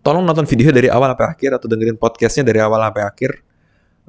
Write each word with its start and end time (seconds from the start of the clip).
tolong 0.00 0.24
nonton 0.24 0.48
video 0.48 0.72
dari 0.72 0.88
awal 0.88 1.12
sampai 1.12 1.28
akhir 1.36 1.50
atau 1.60 1.66
dengerin 1.68 1.98
podcastnya 2.00 2.44
dari 2.48 2.60
awal 2.62 2.80
sampai 2.80 3.04
akhir 3.04 3.30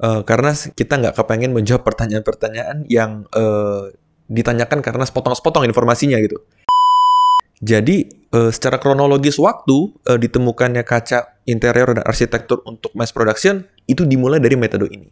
uh, 0.00 0.20
karena 0.24 0.52
kita 0.52 0.94
nggak 0.98 1.14
kepengen 1.20 1.52
menjawab 1.52 1.84
pertanyaan-pertanyaan 1.84 2.88
yang 2.88 3.28
uh, 3.36 3.92
ditanyakan 4.32 4.80
karena 4.80 5.04
sepotong-sepotong 5.04 5.68
informasinya 5.68 6.16
gitu. 6.24 6.40
Jadi 7.62 8.10
uh, 8.34 8.50
secara 8.50 8.80
kronologis 8.80 9.38
waktu 9.38 9.92
uh, 10.08 10.18
ditemukannya 10.18 10.82
kaca 10.82 11.38
interior 11.46 11.94
dan 11.94 12.02
arsitektur 12.02 12.64
untuk 12.66 12.90
mass 12.96 13.12
production 13.14 13.62
itu 13.86 14.02
dimulai 14.08 14.40
dari 14.42 14.56
metode 14.58 14.88
ini. 14.90 15.06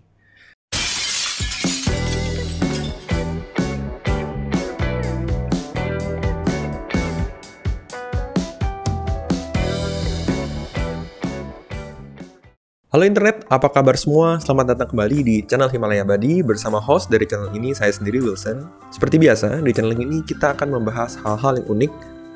Halo 12.91 13.07
internet, 13.07 13.47
apa 13.47 13.71
kabar 13.71 13.95
semua? 13.95 14.43
Selamat 14.43 14.75
datang 14.75 14.91
kembali 14.91 15.23
di 15.23 15.37
channel 15.47 15.71
Himalaya 15.71 16.03
Badi 16.03 16.43
bersama 16.43 16.83
host 16.83 17.07
dari 17.07 17.23
channel 17.23 17.55
ini, 17.55 17.71
saya 17.71 17.95
sendiri 17.95 18.19
Wilson. 18.19 18.66
Seperti 18.91 19.15
biasa, 19.15 19.63
di 19.63 19.71
channel 19.71 19.95
ini 19.95 20.27
kita 20.27 20.59
akan 20.59 20.75
membahas 20.75 21.15
hal-hal 21.23 21.63
yang 21.63 21.71
unik 21.71 21.93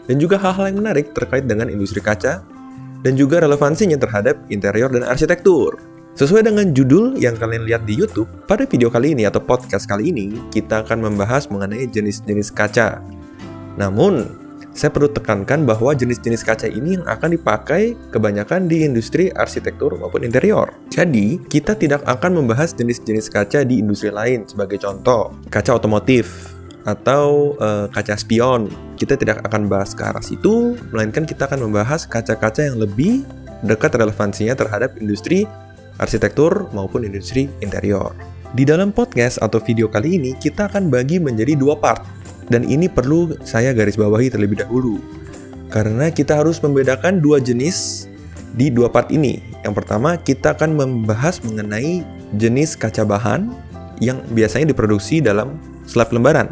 dan 0.06 0.16
juga 0.22 0.38
hal-hal 0.38 0.70
yang 0.70 0.78
menarik 0.78 1.10
terkait 1.10 1.50
dengan 1.50 1.66
industri 1.66 1.98
kaca 1.98 2.46
dan 3.02 3.12
juga 3.18 3.42
relevansinya 3.42 3.98
terhadap 3.98 4.38
interior 4.46 4.86
dan 4.94 5.02
arsitektur. 5.02 5.74
Sesuai 6.14 6.46
dengan 6.46 6.70
judul 6.70 7.18
yang 7.18 7.34
kalian 7.34 7.66
lihat 7.66 7.82
di 7.82 7.98
YouTube, 7.98 8.30
pada 8.46 8.62
video 8.62 8.94
kali 8.94 9.10
ini 9.10 9.26
atau 9.26 9.42
podcast 9.42 9.90
kali 9.90 10.14
ini, 10.14 10.38
kita 10.54 10.86
akan 10.86 11.02
membahas 11.02 11.50
mengenai 11.50 11.90
jenis-jenis 11.90 12.54
kaca. 12.54 13.02
Namun, 13.74 14.43
saya 14.74 14.90
perlu 14.90 15.06
tekankan 15.06 15.62
bahwa 15.62 15.94
jenis-jenis 15.94 16.42
kaca 16.42 16.66
ini 16.66 16.98
yang 16.98 17.06
akan 17.06 17.38
dipakai 17.38 17.94
kebanyakan 18.10 18.66
di 18.66 18.82
industri 18.82 19.30
arsitektur 19.30 19.94
maupun 19.94 20.26
interior. 20.26 20.74
Jadi, 20.90 21.38
kita 21.46 21.78
tidak 21.78 22.02
akan 22.02 22.42
membahas 22.42 22.74
jenis-jenis 22.74 23.30
kaca 23.30 23.62
di 23.62 23.78
industri 23.78 24.10
lain 24.10 24.42
sebagai 24.50 24.82
contoh, 24.82 25.30
kaca 25.46 25.78
otomotif 25.78 26.50
atau 26.84 27.54
uh, 27.62 27.86
kaca 27.94 28.18
spion. 28.18 28.66
Kita 28.98 29.14
tidak 29.14 29.46
akan 29.46 29.70
bahas 29.70 29.94
ke 29.94 30.02
arah 30.02 30.20
situ, 30.20 30.74
melainkan 30.90 31.22
kita 31.22 31.46
akan 31.46 31.70
membahas 31.70 32.02
kaca-kaca 32.10 32.66
yang 32.66 32.82
lebih 32.82 33.22
dekat 33.62 33.94
relevansinya 33.94 34.58
terhadap 34.58 34.98
industri 34.98 35.46
arsitektur 36.02 36.66
maupun 36.74 37.06
industri 37.06 37.46
interior. 37.62 38.10
Di 38.54 38.66
dalam 38.66 38.90
podcast 38.90 39.38
atau 39.38 39.62
video 39.62 39.86
kali 39.86 40.18
ini, 40.18 40.30
kita 40.38 40.66
akan 40.66 40.90
bagi 40.90 41.22
menjadi 41.22 41.54
dua 41.58 41.78
part. 41.78 42.23
Dan 42.48 42.68
ini 42.68 42.90
perlu 42.90 43.36
saya 43.44 43.72
garis 43.72 43.96
bawahi 43.96 44.28
terlebih 44.28 44.60
dahulu. 44.64 45.00
Karena 45.72 46.12
kita 46.12 46.38
harus 46.38 46.60
membedakan 46.60 47.18
dua 47.18 47.40
jenis 47.40 48.06
di 48.54 48.70
dua 48.70 48.92
part 48.92 49.10
ini. 49.10 49.42
Yang 49.66 49.74
pertama, 49.82 50.14
kita 50.20 50.54
akan 50.54 50.76
membahas 50.76 51.42
mengenai 51.42 52.04
jenis 52.38 52.78
kaca 52.78 53.02
bahan 53.02 53.50
yang 53.98 54.22
biasanya 54.34 54.70
diproduksi 54.70 55.18
dalam 55.22 55.58
slab 55.88 56.12
lembaran. 56.14 56.50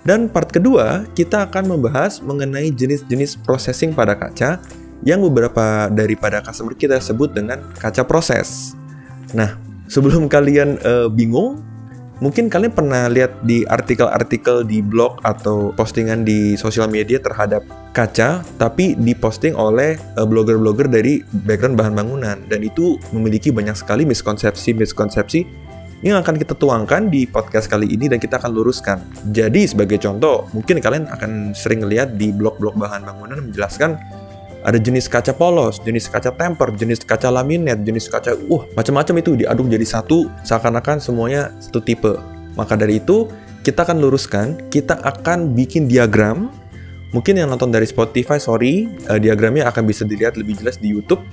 Dan 0.00 0.32
part 0.32 0.48
kedua, 0.48 1.04
kita 1.12 1.50
akan 1.50 1.76
membahas 1.76 2.24
mengenai 2.24 2.72
jenis-jenis 2.72 3.36
processing 3.44 3.92
pada 3.92 4.16
kaca 4.16 4.56
yang 5.04 5.20
beberapa 5.20 5.88
daripada 5.92 6.40
customer 6.40 6.72
kita 6.76 7.00
sebut 7.00 7.32
dengan 7.32 7.60
kaca 7.76 8.04
proses. 8.04 8.76
Nah, 9.36 9.60
sebelum 9.88 10.28
kalian 10.28 10.80
uh, 10.84 11.08
bingung 11.12 11.60
Mungkin 12.20 12.52
kalian 12.52 12.76
pernah 12.76 13.08
lihat 13.08 13.32
di 13.48 13.64
artikel-artikel 13.64 14.68
di 14.68 14.84
blog 14.84 15.24
atau 15.24 15.72
postingan 15.72 16.20
di 16.20 16.52
sosial 16.52 16.84
media 16.92 17.16
terhadap 17.16 17.64
kaca, 17.96 18.44
tapi 18.60 18.92
diposting 18.92 19.56
oleh 19.56 19.96
eh, 19.96 20.26
blogger-blogger 20.28 20.92
dari 20.92 21.24
background 21.48 21.80
bahan 21.80 21.96
bangunan. 21.96 22.36
Dan 22.44 22.60
itu 22.60 23.00
memiliki 23.16 23.48
banyak 23.48 23.72
sekali 23.72 24.04
miskonsepsi-miskonsepsi 24.04 25.70
yang 26.00 26.20
akan 26.20 26.36
kita 26.36 26.56
tuangkan 26.56 27.12
di 27.12 27.28
podcast 27.28 27.68
kali 27.68 27.88
ini 27.88 28.08
dan 28.08 28.16
kita 28.20 28.40
akan 28.40 28.52
luruskan. 28.52 29.00
Jadi 29.32 29.68
sebagai 29.68 30.00
contoh, 30.00 30.48
mungkin 30.56 30.80
kalian 30.80 31.08
akan 31.08 31.52
sering 31.52 31.84
lihat 31.84 32.16
di 32.16 32.32
blog-blog 32.32 32.76
bahan 32.76 33.04
bangunan 33.04 33.48
menjelaskan 33.48 33.96
ada 34.60 34.76
jenis 34.76 35.08
kaca 35.08 35.32
polos, 35.32 35.80
jenis 35.80 36.08
kaca 36.12 36.28
temper, 36.36 36.68
jenis 36.76 37.00
kaca 37.00 37.32
laminate, 37.32 37.80
jenis 37.80 38.12
kaca, 38.12 38.36
uh, 38.36 38.62
macam-macam 38.76 39.14
itu 39.24 39.30
diaduk 39.40 39.66
jadi 39.72 39.86
satu, 39.88 40.28
seakan-akan 40.44 41.00
semuanya 41.00 41.48
satu 41.64 41.80
tipe. 41.80 42.12
Maka 42.60 42.76
dari 42.76 43.00
itu, 43.00 43.24
kita 43.64 43.88
akan 43.88 44.04
luruskan, 44.04 44.68
kita 44.68 45.00
akan 45.00 45.56
bikin 45.56 45.88
diagram. 45.88 46.52
Mungkin 47.10 47.40
yang 47.40 47.48
nonton 47.48 47.72
dari 47.72 47.88
Spotify, 47.88 48.36
sorry, 48.36 48.86
uh, 49.08 49.16
diagramnya 49.16 49.64
akan 49.72 49.88
bisa 49.88 50.04
dilihat 50.04 50.36
lebih 50.36 50.60
jelas 50.60 50.76
di 50.76 50.92
YouTube. 50.92 51.24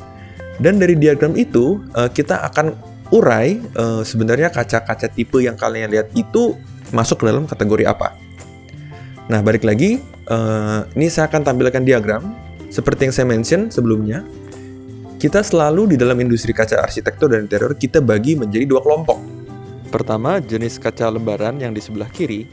Dan 0.58 0.80
dari 0.80 0.96
diagram 0.96 1.36
itu, 1.36 1.84
uh, 2.00 2.08
kita 2.08 2.48
akan 2.48 2.74
urai 3.12 3.60
uh, 3.76 4.02
sebenarnya 4.08 4.52
kaca-kaca 4.52 5.08
tipe 5.12 5.40
yang 5.40 5.56
kalian 5.56 5.92
lihat 5.92 6.12
itu 6.16 6.56
masuk 6.96 7.24
ke 7.24 7.26
dalam 7.28 7.44
kategori 7.44 7.84
apa. 7.88 8.16
Nah, 9.28 9.44
balik 9.44 9.68
lagi, 9.68 10.00
uh, 10.32 10.88
ini 10.96 11.12
saya 11.12 11.28
akan 11.28 11.44
tampilkan 11.44 11.84
diagram 11.84 12.47
seperti 12.68 13.08
yang 13.08 13.14
saya 13.16 13.28
mention 13.28 13.62
sebelumnya, 13.72 14.28
kita 15.18 15.42
selalu 15.42 15.94
di 15.94 15.98
dalam 15.98 16.22
industri 16.22 16.54
kaca 16.54 16.78
arsitektur 16.78 17.34
dan 17.34 17.50
interior 17.50 17.74
kita 17.74 17.98
bagi 18.04 18.38
menjadi 18.38 18.70
dua 18.70 18.86
kelompok. 18.86 19.18
Pertama, 19.90 20.38
jenis 20.38 20.78
kaca 20.78 21.10
lembaran 21.10 21.58
yang 21.58 21.74
di 21.74 21.82
sebelah 21.82 22.12
kiri. 22.12 22.46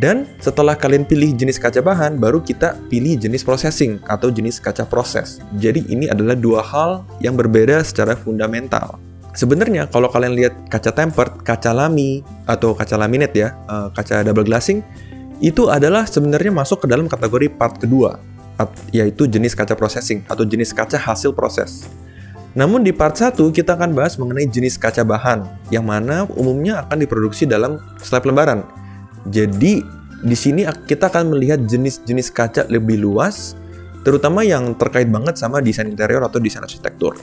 Dan 0.00 0.24
setelah 0.40 0.72
kalian 0.72 1.04
pilih 1.04 1.36
jenis 1.36 1.60
kaca 1.60 1.84
bahan, 1.84 2.16
baru 2.16 2.40
kita 2.40 2.80
pilih 2.88 3.20
jenis 3.20 3.44
processing 3.44 4.00
atau 4.08 4.32
jenis 4.32 4.56
kaca 4.56 4.88
proses. 4.88 5.36
Jadi 5.60 5.84
ini 5.92 6.08
adalah 6.08 6.32
dua 6.32 6.64
hal 6.64 7.04
yang 7.20 7.36
berbeda 7.36 7.84
secara 7.84 8.16
fundamental. 8.16 8.96
Sebenarnya 9.36 9.84
kalau 9.92 10.08
kalian 10.08 10.32
lihat 10.32 10.54
kaca 10.72 10.96
tempered, 10.96 11.44
kaca 11.44 11.76
lami, 11.76 12.24
atau 12.48 12.72
kaca 12.72 12.96
laminate 12.96 13.36
ya, 13.36 13.52
eh, 13.68 13.88
kaca 13.92 14.24
double 14.24 14.48
glassing, 14.48 14.80
itu 15.44 15.68
adalah 15.68 16.08
sebenarnya 16.08 16.54
masuk 16.54 16.84
ke 16.84 16.86
dalam 16.88 17.04
kategori 17.04 17.52
part 17.52 17.76
kedua 17.76 18.31
yaitu 18.92 19.26
jenis 19.26 19.56
kaca 19.56 19.72
processing 19.74 20.22
atau 20.28 20.44
jenis 20.44 20.70
kaca 20.70 21.00
hasil 21.00 21.32
proses. 21.32 21.86
Namun 22.52 22.84
di 22.84 22.92
part 22.92 23.16
1 23.16 23.40
kita 23.52 23.80
akan 23.80 23.96
bahas 23.96 24.20
mengenai 24.20 24.44
jenis 24.44 24.76
kaca 24.76 25.00
bahan 25.08 25.48
yang 25.72 25.88
mana 25.88 26.28
umumnya 26.36 26.84
akan 26.84 27.00
diproduksi 27.00 27.48
dalam 27.48 27.80
slab 28.04 28.28
lembaran. 28.28 28.60
Jadi 29.32 29.80
di 30.22 30.36
sini 30.36 30.68
kita 30.84 31.08
akan 31.08 31.32
melihat 31.32 31.64
jenis-jenis 31.64 32.28
kaca 32.28 32.68
lebih 32.68 33.00
luas 33.00 33.56
terutama 34.04 34.44
yang 34.44 34.76
terkait 34.76 35.08
banget 35.08 35.40
sama 35.40 35.64
desain 35.64 35.88
interior 35.88 36.20
atau 36.20 36.36
desain 36.36 36.60
arsitektur. 36.60 37.16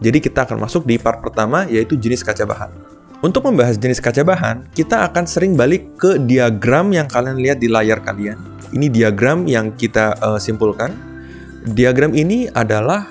Jadi 0.00 0.16
kita 0.16 0.48
akan 0.48 0.64
masuk 0.64 0.88
di 0.88 0.96
part 0.96 1.20
pertama 1.20 1.68
yaitu 1.68 2.00
jenis 2.00 2.24
kaca 2.24 2.48
bahan. 2.48 2.72
Untuk 3.20 3.44
membahas 3.44 3.76
jenis 3.76 4.00
kaca 4.00 4.24
bahan, 4.24 4.72
kita 4.72 5.04
akan 5.12 5.28
sering 5.28 5.52
balik 5.52 5.92
ke 6.00 6.16
diagram 6.24 6.88
yang 6.88 7.04
kalian 7.04 7.36
lihat 7.36 7.60
di 7.60 7.68
layar 7.68 8.00
kalian 8.00 8.59
ini 8.72 8.90
diagram 8.90 9.46
yang 9.46 9.74
kita 9.74 10.16
uh, 10.20 10.38
simpulkan. 10.40 10.94
Diagram 11.76 12.16
ini 12.16 12.48
adalah 12.56 13.04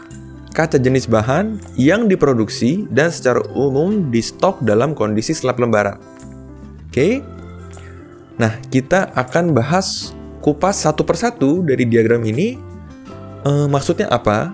kaca 0.56 0.82
jenis 0.82 1.06
bahan 1.06 1.62
yang 1.78 2.10
diproduksi 2.10 2.90
dan 2.90 3.14
secara 3.14 3.46
umum 3.54 4.10
di 4.10 4.20
stok 4.20 4.66
dalam 4.66 4.98
kondisi 4.98 5.38
slab 5.38 5.62
lembaran. 5.62 6.02
Oke. 6.90 6.94
Okay? 6.94 7.14
Nah, 8.40 8.56
kita 8.72 9.12
akan 9.14 9.52
bahas 9.52 10.16
kupas 10.40 10.82
satu 10.88 11.04
persatu 11.04 11.62
dari 11.62 11.84
diagram 11.86 12.24
ini. 12.24 12.56
Uh, 13.44 13.68
maksudnya 13.72 14.08
apa? 14.12 14.52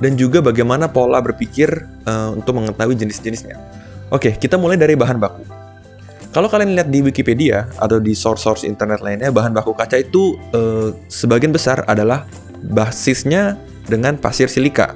Dan 0.00 0.16
juga 0.16 0.40
bagaimana 0.40 0.88
pola 0.88 1.20
berpikir 1.20 1.68
uh, 2.08 2.32
untuk 2.32 2.56
mengetahui 2.56 2.96
jenis-jenisnya. 2.96 3.54
Oke, 4.10 4.34
kita 4.34 4.58
mulai 4.58 4.80
dari 4.80 4.96
bahan 4.96 5.20
baku. 5.20 5.59
Kalau 6.30 6.46
kalian 6.46 6.78
lihat 6.78 6.94
di 6.94 7.02
Wikipedia 7.02 7.66
atau 7.74 7.98
di 7.98 8.14
source-source 8.14 8.62
internet 8.62 9.02
lainnya, 9.02 9.34
bahan 9.34 9.50
baku 9.50 9.74
kaca 9.74 9.98
itu 9.98 10.38
eh, 10.54 10.94
sebagian 11.10 11.50
besar 11.50 11.82
adalah 11.90 12.22
basisnya 12.70 13.58
dengan 13.90 14.14
pasir 14.14 14.46
silika. 14.46 14.94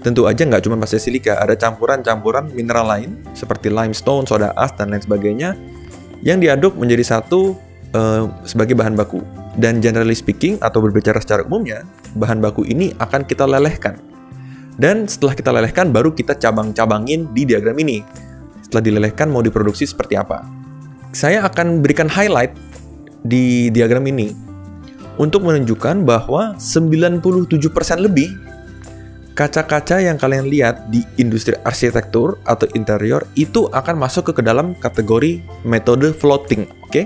Tentu 0.00 0.24
aja 0.24 0.48
nggak 0.48 0.64
cuma 0.64 0.80
pasir 0.80 0.96
silika, 0.96 1.36
ada 1.36 1.52
campuran-campuran 1.60 2.56
mineral 2.56 2.88
lain 2.88 3.20
seperti 3.36 3.68
limestone, 3.68 4.24
soda 4.24 4.56
as, 4.56 4.72
dan 4.72 4.88
lain 4.88 5.04
sebagainya 5.04 5.60
yang 6.24 6.40
diaduk 6.40 6.72
menjadi 6.80 7.20
satu 7.20 7.52
eh, 7.92 8.24
sebagai 8.48 8.72
bahan 8.72 8.96
baku. 8.96 9.20
Dan 9.52 9.84
generally 9.84 10.16
speaking 10.16 10.56
atau 10.64 10.80
berbicara 10.80 11.20
secara 11.20 11.44
umumnya, 11.44 11.84
bahan 12.16 12.40
baku 12.40 12.64
ini 12.64 12.96
akan 12.96 13.28
kita 13.28 13.44
lelehkan. 13.44 14.00
Dan 14.80 15.04
setelah 15.04 15.36
kita 15.36 15.52
lelehkan, 15.52 15.92
baru 15.92 16.16
kita 16.16 16.32
cabang-cabangin 16.40 17.28
di 17.36 17.44
diagram 17.44 17.76
ini. 17.76 18.00
Setelah 18.64 18.80
dilelehkan, 18.88 19.28
mau 19.28 19.44
diproduksi 19.44 19.84
seperti 19.84 20.16
apa 20.16 20.61
saya 21.12 21.44
akan 21.44 21.84
berikan 21.84 22.08
highlight 22.08 22.56
di 23.22 23.68
diagram 23.68 24.08
ini 24.08 24.32
untuk 25.20 25.44
menunjukkan 25.44 26.08
bahwa 26.08 26.56
97% 26.56 27.20
lebih 28.00 28.32
kaca-kaca 29.36 30.00
yang 30.00 30.16
kalian 30.16 30.48
lihat 30.48 30.88
di 30.88 31.04
industri 31.20 31.56
arsitektur 31.64 32.40
atau 32.48 32.68
interior 32.72 33.24
itu 33.36 33.68
akan 33.72 33.96
masuk 33.96 34.32
ke, 34.32 34.42
dalam 34.44 34.76
kategori 34.76 35.40
metode 35.64 36.12
floating, 36.16 36.68
oke? 36.84 36.92
Okay? 36.92 37.04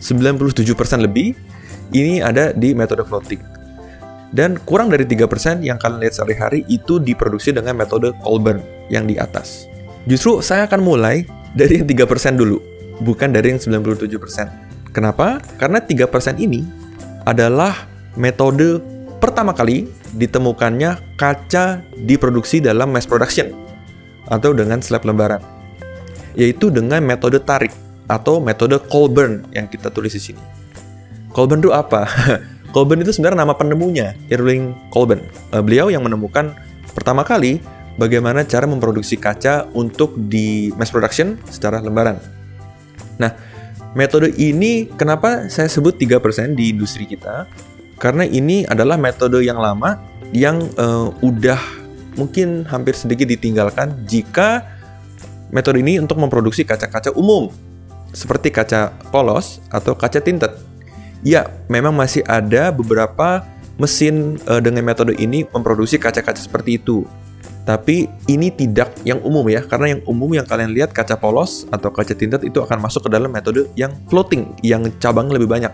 97% 0.00 1.04
lebih 1.04 1.36
ini 1.92 2.20
ada 2.20 2.52
di 2.52 2.72
metode 2.72 3.04
floating. 3.04 3.40
dan 4.28 4.60
kurang 4.68 4.92
dari 4.92 5.08
3% 5.08 5.64
yang 5.64 5.80
kalian 5.80 6.04
lihat 6.04 6.20
sehari-hari 6.20 6.60
itu 6.68 7.00
diproduksi 7.00 7.48
dengan 7.48 7.72
metode 7.80 8.12
Colburn 8.20 8.60
yang 8.92 9.08
di 9.08 9.16
atas. 9.16 9.64
Justru 10.04 10.44
saya 10.44 10.68
akan 10.68 10.84
mulai 10.84 11.24
dari 11.56 11.80
yang 11.80 11.88
3% 11.88 12.36
dulu, 12.36 12.60
bukan 13.02 13.34
dari 13.34 13.54
yang 13.54 13.60
97%. 13.60 14.94
Kenapa? 14.94 15.38
Karena 15.60 15.78
3% 15.78 16.38
ini 16.40 16.64
adalah 17.28 17.86
metode 18.16 18.82
pertama 19.18 19.52
kali 19.52 19.90
ditemukannya 20.16 21.18
kaca 21.20 21.84
diproduksi 22.06 22.62
dalam 22.62 22.88
mass 22.94 23.04
production 23.04 23.52
atau 24.30 24.56
dengan 24.56 24.80
slab 24.80 25.04
lembaran, 25.04 25.40
yaitu 26.38 26.72
dengan 26.72 27.04
metode 27.04 27.40
tarik 27.42 27.72
atau 28.08 28.40
metode 28.40 28.80
Colburn 28.88 29.44
yang 29.52 29.68
kita 29.68 29.92
tulis 29.92 30.16
di 30.16 30.22
sini. 30.32 30.42
Colburn 31.32 31.60
itu 31.60 31.70
apa? 31.70 32.08
Colburn 32.74 33.04
itu 33.04 33.12
sebenarnya 33.12 33.44
nama 33.44 33.54
penemunya, 33.56 34.16
Irving 34.32 34.72
Colburn. 34.92 35.24
Uh, 35.52 35.60
beliau 35.64 35.92
yang 35.92 36.04
menemukan 36.04 36.56
pertama 36.96 37.24
kali 37.24 37.60
bagaimana 38.00 38.44
cara 38.44 38.64
memproduksi 38.64 39.20
kaca 39.20 39.68
untuk 39.76 40.16
di 40.16 40.72
mass 40.76 40.92
production 40.92 41.36
secara 41.48 41.80
lembaran. 41.84 42.37
Nah, 43.18 43.34
metode 43.94 44.32
ini 44.38 44.88
kenapa 44.94 45.50
saya 45.50 45.66
sebut 45.66 45.98
3% 45.98 46.54
di 46.54 46.70
industri 46.72 47.04
kita? 47.04 47.46
Karena 47.98 48.22
ini 48.22 48.62
adalah 48.64 48.94
metode 48.94 49.42
yang 49.42 49.58
lama 49.58 49.98
yang 50.30 50.62
uh, 50.78 51.10
udah 51.22 51.58
mungkin 52.14 52.66
hampir 52.66 52.94
sedikit 52.94 53.26
ditinggalkan 53.30 54.06
jika 54.06 54.66
metode 55.50 55.82
ini 55.82 55.98
untuk 55.98 56.18
memproduksi 56.18 56.66
kaca-kaca 56.66 57.14
umum 57.14 57.50
seperti 58.12 58.50
kaca 58.50 58.92
polos 59.10 59.62
atau 59.70 59.94
kaca 59.94 60.20
tinted 60.20 60.52
ya 61.22 61.46
memang 61.66 61.94
masih 61.94 62.22
ada 62.26 62.70
beberapa 62.70 63.46
mesin 63.78 64.36
uh, 64.50 64.58
dengan 64.58 64.82
metode 64.82 65.14
ini 65.16 65.46
memproduksi 65.46 65.96
kaca-kaca 66.02 66.42
seperti 66.42 66.82
itu. 66.82 67.06
Tapi 67.68 68.08
ini 68.32 68.48
tidak 68.48 68.96
yang 69.04 69.20
umum 69.20 69.44
ya, 69.44 69.60
karena 69.60 69.92
yang 69.92 70.00
umum 70.08 70.32
yang 70.32 70.48
kalian 70.48 70.72
lihat 70.72 70.96
kaca 70.96 71.20
polos 71.20 71.68
atau 71.68 71.92
kaca 71.92 72.16
tinted 72.16 72.40
itu 72.48 72.64
akan 72.64 72.80
masuk 72.80 73.04
ke 73.04 73.10
dalam 73.12 73.28
metode 73.28 73.68
yang 73.76 73.92
floating, 74.08 74.56
yang 74.64 74.88
cabang 74.96 75.28
lebih 75.28 75.44
banyak. 75.44 75.68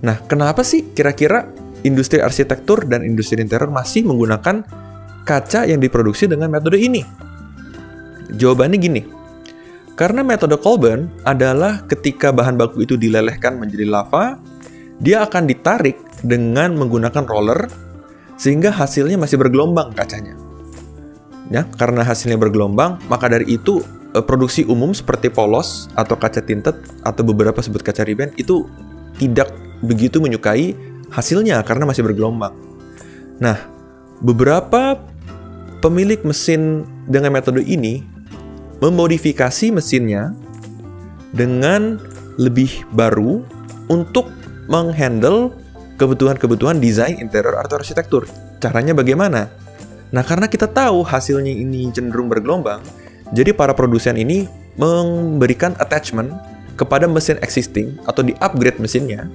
Nah, 0.00 0.16
kenapa 0.24 0.64
sih 0.64 0.96
kira-kira 0.96 1.52
industri 1.84 2.24
arsitektur 2.24 2.88
dan 2.88 3.04
industri 3.04 3.36
interior 3.36 3.68
masih 3.68 4.08
menggunakan 4.08 4.64
kaca 5.28 5.68
yang 5.68 5.76
diproduksi 5.76 6.24
dengan 6.24 6.48
metode 6.48 6.80
ini? 6.80 7.04
Jawabannya 8.32 8.78
gini, 8.80 9.04
karena 9.92 10.24
metode 10.24 10.56
Colburn 10.56 11.12
adalah 11.28 11.84
ketika 11.84 12.32
bahan 12.32 12.56
baku 12.56 12.88
itu 12.88 12.96
dilelehkan 12.96 13.60
menjadi 13.60 13.84
lava, 13.84 14.40
dia 14.96 15.20
akan 15.20 15.52
ditarik 15.52 16.00
dengan 16.24 16.72
menggunakan 16.80 17.28
roller 17.28 17.68
sehingga 18.40 18.72
hasilnya 18.72 19.20
masih 19.20 19.36
bergelombang 19.36 19.92
kacanya. 19.92 20.32
Ya, 21.50 21.66
karena 21.74 22.06
hasilnya 22.06 22.38
bergelombang, 22.38 23.02
maka 23.10 23.26
dari 23.26 23.48
itu 23.50 23.82
eh, 24.14 24.22
produksi 24.22 24.62
umum 24.68 24.94
seperti 24.94 25.28
polos 25.32 25.90
atau 25.98 26.14
kaca 26.14 26.38
tinted 26.38 26.76
atau 27.02 27.22
beberapa 27.26 27.58
sebut 27.58 27.82
kaca 27.82 28.06
ribbon 28.06 28.30
itu 28.38 28.68
tidak 29.18 29.50
begitu 29.82 30.22
menyukai 30.22 30.78
hasilnya 31.10 31.60
karena 31.66 31.84
masih 31.84 32.06
bergelombang. 32.06 32.54
Nah, 33.42 33.58
beberapa 34.22 35.02
pemilik 35.82 36.22
mesin 36.22 36.86
dengan 37.10 37.34
metode 37.34 37.66
ini 37.66 38.06
memodifikasi 38.78 39.74
mesinnya 39.74 40.30
dengan 41.34 41.98
lebih 42.38 42.86
baru 42.94 43.42
untuk 43.90 44.30
menghandle 44.70 45.52
kebutuhan-kebutuhan 46.00 46.80
desain 46.80 47.18
interior 47.18 47.60
atau 47.60 47.78
arsitektur. 47.78 48.24
Caranya 48.62 48.96
bagaimana? 48.96 49.50
Nah, 50.12 50.20
karena 50.20 50.44
kita 50.44 50.68
tahu 50.68 51.00
hasilnya 51.00 51.50
ini 51.50 51.88
cenderung 51.88 52.28
bergelombang, 52.28 52.84
jadi 53.32 53.56
para 53.56 53.72
produsen 53.72 54.20
ini 54.20 54.44
memberikan 54.76 55.72
attachment 55.80 56.32
kepada 56.76 57.08
mesin 57.08 57.40
existing 57.40 57.96
atau 58.04 58.20
di-upgrade 58.20 58.76
mesinnya 58.76 59.28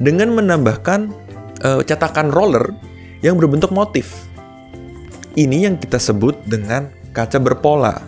dengan 0.00 0.32
menambahkan 0.32 1.12
uh, 1.64 1.80
cetakan 1.84 2.32
roller 2.32 2.72
yang 3.20 3.36
berbentuk 3.36 3.72
motif. 3.72 4.28
Ini 5.36 5.68
yang 5.68 5.76
kita 5.76 6.00
sebut 6.00 6.36
dengan 6.48 6.88
kaca 7.12 7.36
berpola. 7.36 8.00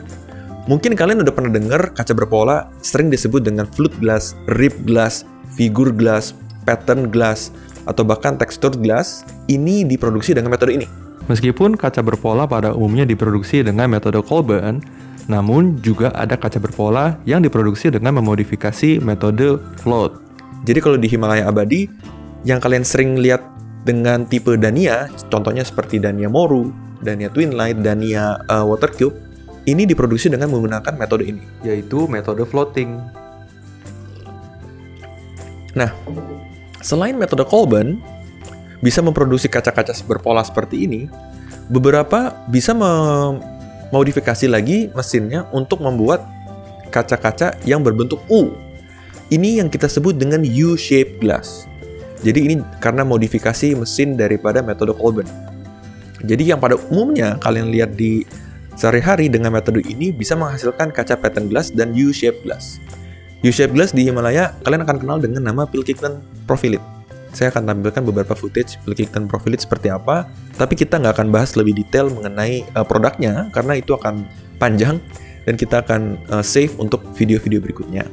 Mungkin 0.69 0.96
kalian 0.96 1.25
udah 1.25 1.32
pernah 1.32 1.52
dengar 1.52 1.93
kaca 1.93 2.12
berpola 2.12 2.72
sering 2.81 3.08
disebut 3.12 3.44
dengan 3.44 3.69
flute 3.69 3.96
glass, 4.00 4.37
rib 4.56 4.72
glass, 4.84 5.28
figur 5.56 5.93
glass, 5.93 6.37
pattern 6.64 7.08
glass, 7.08 7.52
atau 7.88 8.04
bahkan 8.04 8.37
tekstur 8.37 8.72
glass. 8.76 9.25
Ini 9.49 9.88
diproduksi 9.88 10.37
dengan 10.37 10.52
metode 10.52 10.76
ini. 10.76 11.07
Meskipun 11.28 11.76
kaca 11.76 12.00
berpola 12.00 12.48
pada 12.48 12.72
umumnya 12.72 13.04
diproduksi 13.04 13.60
dengan 13.60 13.92
metode 13.92 14.16
Colburn, 14.25 14.80
namun 15.28 15.76
juga 15.84 16.08
ada 16.16 16.40
kaca 16.40 16.56
berpola 16.56 17.20
yang 17.28 17.44
diproduksi 17.44 17.92
dengan 17.92 18.16
memodifikasi 18.16 18.96
metode 19.04 19.60
float. 19.84 20.25
Jadi 20.64 20.78
kalau 20.80 20.96
di 20.96 21.04
Himalaya 21.04 21.44
abadi, 21.52 21.84
yang 22.48 22.58
kalian 22.64 22.82
sering 22.82 23.20
lihat 23.20 23.44
dengan 23.84 24.25
tipe 24.25 24.56
Dania, 24.56 25.12
contohnya 25.28 25.62
seperti 25.62 26.00
Dania 26.00 26.32
Moru, 26.32 26.72
Dania 27.04 27.28
Twin 27.28 27.52
Light, 27.52 27.84
Dania 27.84 28.40
uh, 28.48 28.64
Water 28.64 28.88
Cube, 28.88 29.14
ini 29.69 29.84
diproduksi 29.84 30.32
dengan 30.32 30.48
menggunakan 30.48 30.96
metode 30.96 31.28
ini, 31.28 31.44
yaitu 31.60 32.08
metode 32.08 32.40
floating. 32.48 32.96
Nah, 35.76 35.92
selain 36.80 37.20
metode 37.20 37.44
Colburn 37.44 38.00
bisa 38.84 39.02
memproduksi 39.02 39.50
kaca-kaca 39.50 39.94
berpola 40.06 40.42
seperti 40.42 40.86
ini, 40.86 41.00
beberapa 41.69 42.34
bisa 42.48 42.72
memodifikasi 42.72 44.46
lagi 44.46 44.88
mesinnya 44.94 45.46
untuk 45.50 45.82
membuat 45.82 46.22
kaca-kaca 46.88 47.58
yang 47.69 47.84
berbentuk 47.84 48.22
U. 48.30 48.54
Ini 49.28 49.60
yang 49.60 49.69
kita 49.69 49.90
sebut 49.90 50.16
dengan 50.16 50.40
U-shaped 50.40 51.20
glass. 51.20 51.69
Jadi 52.25 52.50
ini 52.50 52.54
karena 52.80 53.04
modifikasi 53.04 53.76
mesin 53.76 54.16
daripada 54.16 54.64
metode 54.64 54.96
Colburn. 54.96 55.28
Jadi 56.25 56.50
yang 56.50 56.58
pada 56.58 56.75
umumnya 56.90 57.38
kalian 57.38 57.70
lihat 57.70 57.94
di 57.94 58.26
Sehari-hari 58.78 59.26
dengan 59.26 59.50
metode 59.50 59.82
ini 59.90 60.14
bisa 60.14 60.38
menghasilkan 60.38 60.94
kaca 60.94 61.19
pattern 61.19 61.50
glass 61.50 61.75
dan 61.75 61.90
U-shaped 61.98 62.46
glass. 62.46 62.78
U-shaped 63.42 63.75
glass 63.75 63.90
di 63.90 64.06
Himalaya 64.06 64.54
kalian 64.62 64.86
akan 64.86 64.96
kenal 65.02 65.19
dengan 65.19 65.50
nama 65.50 65.66
Pilkington 65.66 66.22
Profilite. 66.46 66.97
Saya 67.32 67.52
akan 67.52 67.69
tampilkan 67.69 68.02
beberapa 68.04 68.32
footage 68.32 68.80
Pilkington 68.82 69.28
Profilite 69.28 69.64
seperti 69.64 69.92
apa, 69.92 70.28
tapi 70.56 70.75
kita 70.75 70.96
nggak 70.96 71.20
akan 71.20 71.28
bahas 71.28 71.54
lebih 71.54 71.76
detail 71.76 72.08
mengenai 72.08 72.64
uh, 72.72 72.84
produknya 72.84 73.52
karena 73.52 73.76
itu 73.76 73.92
akan 73.92 74.25
panjang 74.56 74.97
dan 75.44 75.54
kita 75.56 75.85
akan 75.85 76.16
uh, 76.32 76.44
save 76.44 76.73
untuk 76.80 77.04
video-video 77.14 77.61
berikutnya. 77.61 78.08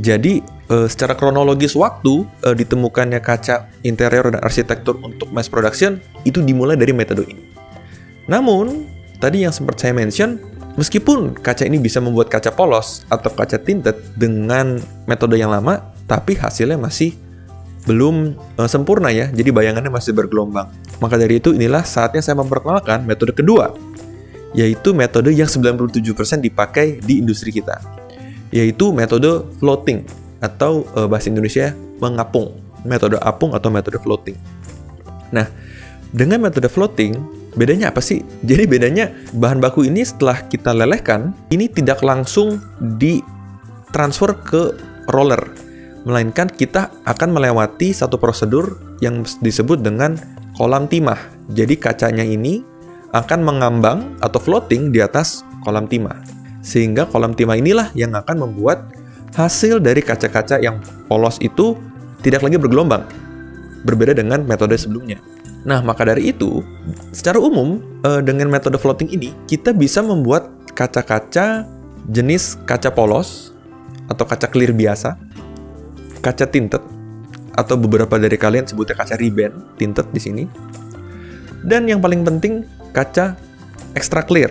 Jadi, 0.00 0.40
uh, 0.72 0.88
secara 0.88 1.12
kronologis 1.12 1.76
waktu 1.76 2.24
uh, 2.44 2.56
ditemukannya 2.56 3.20
kaca 3.20 3.68
interior 3.84 4.32
dan 4.32 4.40
arsitektur 4.40 4.96
untuk 5.04 5.28
mass 5.28 5.48
production 5.48 6.00
itu 6.24 6.40
dimulai 6.40 6.76
dari 6.76 6.96
metode 6.96 7.28
ini. 7.28 7.44
Namun, 8.30 9.00
Tadi 9.20 9.44
yang 9.44 9.52
sempat 9.52 9.76
saya 9.76 9.92
mention, 9.92 10.40
meskipun 10.80 11.36
kaca 11.36 11.68
ini 11.68 11.76
bisa 11.76 12.00
membuat 12.00 12.32
kaca 12.32 12.56
polos 12.56 13.04
atau 13.12 13.28
kaca 13.28 13.60
tinted 13.60 13.92
dengan 14.16 14.80
metode 15.04 15.36
yang 15.36 15.52
lama, 15.52 15.92
tapi 16.08 16.40
hasilnya 16.40 16.80
masih 16.80 17.12
belum 17.88 18.36
uh, 18.60 18.68
sempurna 18.68 19.08
ya, 19.08 19.32
jadi 19.32 19.48
bayangannya 19.52 19.88
masih 19.88 20.12
bergelombang. 20.12 20.68
Maka 21.00 21.16
dari 21.16 21.40
itu 21.40 21.56
inilah 21.56 21.84
saatnya 21.84 22.20
saya 22.20 22.36
memperkenalkan 22.36 23.04
metode 23.08 23.32
kedua, 23.32 23.72
yaitu 24.52 24.92
metode 24.92 25.32
yang 25.32 25.48
97% 25.48 26.44
dipakai 26.44 27.00
di 27.00 27.20
industri 27.22 27.54
kita, 27.54 27.80
yaitu 28.52 28.92
metode 28.92 29.48
floating 29.58 30.04
atau 30.44 30.84
uh, 30.96 31.08
bahasa 31.08 31.32
Indonesia 31.32 31.72
mengapung, 32.00 32.52
metode 32.84 33.16
apung 33.20 33.56
atau 33.56 33.72
metode 33.72 33.96
floating. 34.00 34.36
Nah, 35.32 35.48
dengan 36.12 36.42
metode 36.44 36.68
floating, 36.68 37.40
Bedanya 37.50 37.90
apa 37.90 37.98
sih? 37.98 38.22
Jadi 38.48 38.64
bedanya 38.66 39.10
bahan 39.34 39.58
baku 39.58 39.86
ini 39.86 40.06
setelah 40.06 40.46
kita 40.46 40.70
lelehkan, 40.70 41.34
ini 41.50 41.66
tidak 41.66 42.02
langsung 42.02 42.62
ditransfer 42.98 44.38
ke 44.38 44.62
roller, 45.10 45.50
melainkan 46.04 46.48
kita 46.48 46.88
akan 47.04 47.36
melewati 47.36 47.92
satu 47.92 48.16
prosedur 48.16 48.80
yang 49.04 49.24
disebut 49.44 49.84
dengan 49.84 50.16
kolam 50.56 50.88
timah. 50.88 51.18
Jadi 51.52 51.76
kacanya 51.76 52.24
ini 52.24 52.64
akan 53.10 53.40
mengambang 53.42 54.16
atau 54.22 54.38
floating 54.38 54.94
di 54.94 55.02
atas 55.02 55.42
kolam 55.66 55.90
timah. 55.90 56.16
Sehingga 56.60 57.08
kolam 57.08 57.32
timah 57.32 57.58
inilah 57.58 57.88
yang 57.96 58.14
akan 58.14 58.48
membuat 58.48 58.92
hasil 59.34 59.80
dari 59.80 60.02
kaca-kaca 60.04 60.60
yang 60.60 60.82
polos 61.08 61.40
itu 61.40 61.76
tidak 62.20 62.44
lagi 62.44 62.60
bergelombang. 62.60 63.04
Berbeda 63.84 64.12
dengan 64.12 64.44
metode 64.44 64.76
sebelumnya. 64.76 65.16
Nah, 65.64 65.84
maka 65.84 66.08
dari 66.08 66.32
itu, 66.32 66.64
secara 67.12 67.36
umum 67.36 67.80
uh, 68.04 68.24
dengan 68.24 68.48
metode 68.48 68.80
floating 68.80 69.12
ini 69.12 69.32
kita 69.44 69.76
bisa 69.76 70.00
membuat 70.00 70.48
kaca-kaca 70.72 71.68
jenis 72.08 72.56
kaca 72.64 72.88
polos 72.88 73.52
atau 74.08 74.24
kaca 74.24 74.48
clear 74.48 74.72
biasa, 74.72 75.20
kaca 76.20 76.46
tinted, 76.46 76.84
atau 77.56 77.74
beberapa 77.80 78.20
dari 78.20 78.36
kalian 78.38 78.68
sebutnya 78.68 78.94
kaca 78.94 79.18
ribbon 79.18 79.76
tinted 79.80 80.06
di 80.12 80.20
sini. 80.20 80.44
Dan 81.60 81.88
yang 81.88 82.00
paling 82.00 82.24
penting 82.24 82.64
kaca 82.94 83.36
extra 83.92 84.24
clear. 84.24 84.48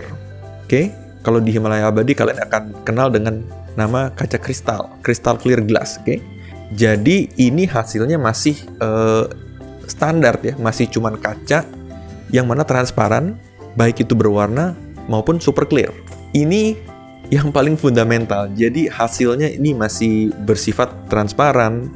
Oke, 0.66 0.94
kalau 1.26 1.42
di 1.42 1.50
Himalaya 1.50 1.90
Abadi 1.90 2.14
kalian 2.14 2.38
akan 2.46 2.62
kenal 2.86 3.10
dengan 3.10 3.42
nama 3.74 4.10
kaca 4.14 4.38
kristal, 4.38 4.90
crystal 5.02 5.34
clear 5.34 5.58
glass. 5.62 5.98
Oke, 6.02 6.22
jadi 6.74 7.26
ini 7.34 7.66
hasilnya 7.66 8.18
masih 8.18 8.54
uh, 8.78 9.26
standar 9.90 10.38
ya, 10.42 10.54
masih 10.58 10.86
cuman 10.86 11.18
kaca 11.18 11.66
yang 12.30 12.46
mana 12.46 12.62
transparan, 12.62 13.34
baik 13.74 14.06
itu 14.06 14.14
berwarna 14.14 14.78
maupun 15.10 15.42
super 15.42 15.66
clear. 15.66 15.90
Ini 16.30 16.78
yang 17.30 17.54
paling 17.54 17.78
fundamental. 17.78 18.50
Jadi 18.52 18.90
hasilnya 18.90 19.54
ini 19.54 19.70
masih 19.72 20.34
bersifat 20.44 20.90
transparan, 21.06 21.88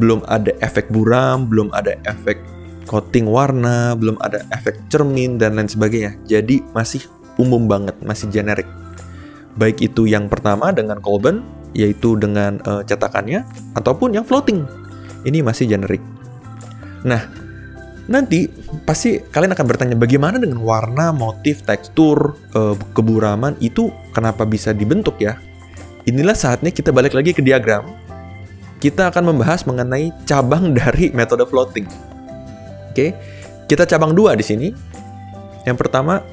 belum 0.00 0.24
ada 0.26 0.50
efek 0.64 0.88
buram, 0.88 1.44
belum 1.46 1.68
ada 1.76 1.94
efek 2.08 2.40
coating 2.88 3.28
warna, 3.28 3.92
belum 3.92 4.16
ada 4.24 4.42
efek 4.50 4.88
cermin 4.88 5.36
dan 5.36 5.60
lain 5.60 5.68
sebagainya. 5.68 6.16
Jadi 6.24 6.64
masih 6.72 7.04
umum 7.36 7.68
banget, 7.68 7.94
masih 8.00 8.32
generik. 8.32 8.66
Baik 9.60 9.84
itu 9.84 10.08
yang 10.08 10.32
pertama 10.32 10.72
dengan 10.72 11.04
Colben, 11.04 11.44
yaitu 11.76 12.16
dengan 12.16 12.56
uh, 12.64 12.80
cetakannya, 12.80 13.44
ataupun 13.76 14.16
yang 14.16 14.24
floating. 14.24 14.64
Ini 15.28 15.44
masih 15.44 15.68
generik. 15.68 16.00
Nah, 17.04 17.28
nanti 18.08 18.48
pasti 18.88 19.20
kalian 19.20 19.52
akan 19.52 19.66
bertanya 19.68 19.94
bagaimana 19.94 20.40
dengan 20.40 20.64
warna, 20.64 21.12
motif, 21.12 21.62
tekstur, 21.62 22.34
uh, 22.56 22.74
keburaman 22.96 23.54
itu 23.60 23.92
kenapa 24.16 24.48
bisa 24.48 24.72
dibentuk 24.72 25.20
ya? 25.20 25.36
Inilah 26.08 26.32
saatnya 26.32 26.72
kita 26.72 26.88
balik 26.88 27.12
lagi 27.12 27.36
ke 27.36 27.44
diagram. 27.44 27.84
Kita 28.80 29.12
akan 29.12 29.34
membahas 29.34 29.68
mengenai 29.68 30.08
cabang 30.24 30.72
dari 30.78 31.12
metode 31.12 31.44
floating. 31.44 31.84
Oke, 32.90 33.12
kita 33.68 33.84
cabang 33.84 34.16
dua 34.16 34.32
di 34.32 34.42
sini. 34.42 34.68
Yang 35.68 35.76
pertama, 35.84 36.24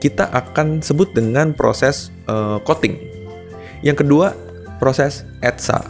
kita 0.00 0.32
akan 0.32 0.80
sebut 0.80 1.12
dengan 1.12 1.52
proses 1.52 2.08
uh, 2.24 2.56
coating. 2.64 2.96
Yang 3.84 4.06
kedua, 4.06 4.32
proses 4.80 5.28
etsa. 5.44 5.84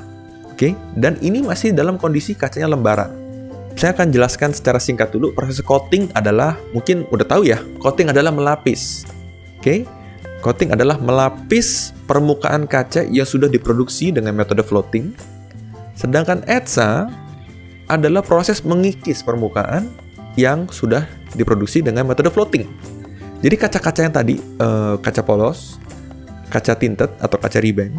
Oke, 0.50 0.74
dan 0.98 1.14
ini 1.22 1.38
masih 1.44 1.70
dalam 1.70 2.00
kondisi 2.00 2.34
kacanya 2.34 2.74
lembaran. 2.74 3.27
Saya 3.78 3.94
akan 3.94 4.10
jelaskan 4.10 4.50
secara 4.50 4.82
singkat 4.82 5.14
dulu. 5.14 5.30
Proses 5.30 5.62
coating 5.62 6.10
adalah 6.18 6.58
mungkin 6.74 7.06
udah 7.14 7.22
tahu 7.22 7.46
ya, 7.46 7.62
coating 7.78 8.10
adalah 8.10 8.34
melapis. 8.34 9.06
Oke, 9.62 9.86
coating 10.42 10.74
adalah 10.74 10.98
melapis 10.98 11.94
permukaan 12.10 12.66
kaca 12.66 13.06
yang 13.06 13.22
sudah 13.22 13.46
diproduksi 13.46 14.10
dengan 14.10 14.34
metode 14.34 14.66
floating. 14.66 15.14
Sedangkan 15.94 16.42
etsa 16.50 17.06
adalah 17.86 18.26
proses 18.26 18.66
mengikis 18.66 19.22
permukaan 19.22 19.86
yang 20.34 20.66
sudah 20.74 21.06
diproduksi 21.38 21.78
dengan 21.78 22.02
metode 22.02 22.34
floating. 22.34 22.66
Jadi 23.46 23.54
kaca-kaca 23.54 24.00
yang 24.02 24.10
tadi, 24.10 24.42
uh, 24.58 24.98
kaca 24.98 25.22
polos, 25.22 25.78
kaca 26.50 26.74
tinted 26.74 27.14
atau 27.22 27.38
kaca 27.38 27.62
ribbon, 27.62 27.94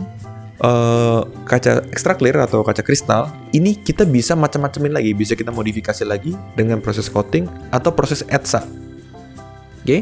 uh, 0.63 1.25
kaca 1.47 1.83
extra 1.91 2.15
clear 2.15 2.35
atau 2.39 2.63
kaca 2.63 2.83
kristal, 2.83 3.31
ini 3.55 3.75
kita 3.75 4.03
bisa 4.03 4.35
macam-macamin 4.35 4.93
lagi, 4.95 5.11
bisa 5.15 5.33
kita 5.35 5.51
modifikasi 5.51 6.03
lagi 6.03 6.35
dengan 6.55 6.83
proses 6.83 7.07
coating 7.07 7.47
atau 7.71 7.91
proses 7.95 8.23
etsa. 8.27 8.63
Oke, 9.79 9.83
okay? 9.83 10.01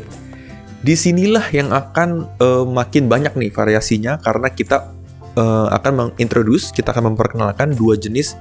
di 0.81 0.93
sinilah 0.97 1.45
yang 1.53 1.69
akan 1.73 2.25
uh, 2.41 2.65
makin 2.65 3.05
banyak 3.05 3.33
nih 3.37 3.49
variasinya 3.53 4.17
karena 4.21 4.49
kita 4.49 4.89
uh, 5.37 5.69
akan 5.73 5.93
mengintroduce, 6.13 6.73
kita 6.73 6.93
akan 6.93 7.13
memperkenalkan 7.13 7.77
dua 7.77 7.97
jenis 7.97 8.33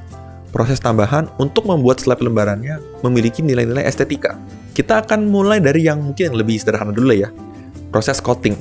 proses 0.51 0.81
tambahan 0.81 1.29
untuk 1.37 1.69
membuat 1.69 2.01
slab 2.01 2.25
lembarannya 2.25 2.81
memiliki 3.05 3.45
nilai-nilai 3.45 3.85
estetika. 3.85 4.41
Kita 4.73 5.05
akan 5.05 5.29
mulai 5.29 5.61
dari 5.61 5.85
yang 5.85 6.01
mungkin 6.01 6.33
yang 6.33 6.37
lebih 6.37 6.57
sederhana 6.61 6.93
dulu 6.93 7.13
ya, 7.13 7.29
proses 7.93 8.21
coating. 8.21 8.57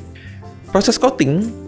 Proses 0.71 0.99
coating 0.99 1.64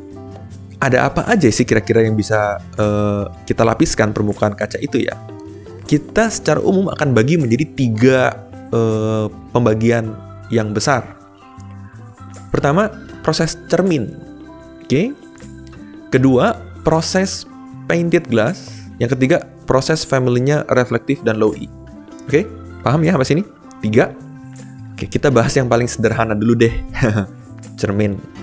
ada 0.78 1.10
apa 1.10 1.26
aja 1.26 1.50
sih 1.50 1.66
kira-kira 1.66 2.06
yang 2.06 2.14
bisa 2.14 2.62
uh, 2.78 3.26
kita 3.50 3.66
lapiskan 3.66 4.14
permukaan 4.14 4.54
kaca 4.54 4.78
itu 4.78 5.02
ya? 5.06 5.18
Kita 5.88 6.30
secara 6.30 6.62
umum 6.62 6.92
akan 6.92 7.16
bagi 7.16 7.40
menjadi 7.40 7.66
tiga 7.74 8.20
uh, 8.70 9.32
pembagian 9.56 10.14
yang 10.54 10.76
besar. 10.76 11.18
Pertama, 12.54 12.92
proses 13.24 13.58
cermin. 13.72 14.16
Oke. 14.84 14.88
Okay? 14.88 15.06
Kedua, 16.14 16.56
proses 16.88 17.44
painted 17.90 18.28
glass. 18.32 18.72
Yang 18.98 19.20
ketiga, 19.20 19.38
proses 19.68 20.08
family-nya 20.08 20.64
reflektif 20.72 21.22
dan 21.22 21.38
low 21.38 21.52
E. 21.54 21.68
Oke, 22.28 22.48
paham 22.82 23.04
ya 23.04 23.16
sampai 23.16 23.28
sini? 23.28 23.44
Tiga. 23.84 24.16
Oke, 24.96 25.06
kita 25.06 25.30
bahas 25.30 25.54
yang 25.54 25.70
paling 25.70 25.86
sederhana 25.86 26.34
dulu 26.34 26.58
deh. 26.58 26.74
Cermin. 27.80 28.37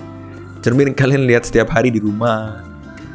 Cermin 0.65 0.97
kalian 0.97 1.29
lihat 1.29 1.45
setiap 1.45 1.77
hari 1.77 1.93
di 1.93 2.01
rumah, 2.01 2.65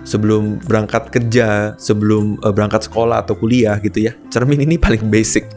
sebelum 0.05 0.61
berangkat 0.69 1.09
kerja, 1.09 1.73
sebelum 1.81 2.37
uh, 2.45 2.53
berangkat 2.53 2.85
sekolah 2.85 3.25
atau 3.25 3.33
kuliah 3.33 3.81
gitu 3.81 4.05
ya. 4.05 4.13
Cermin 4.29 4.61
ini 4.61 4.77
paling 4.77 5.09
basic. 5.09 5.49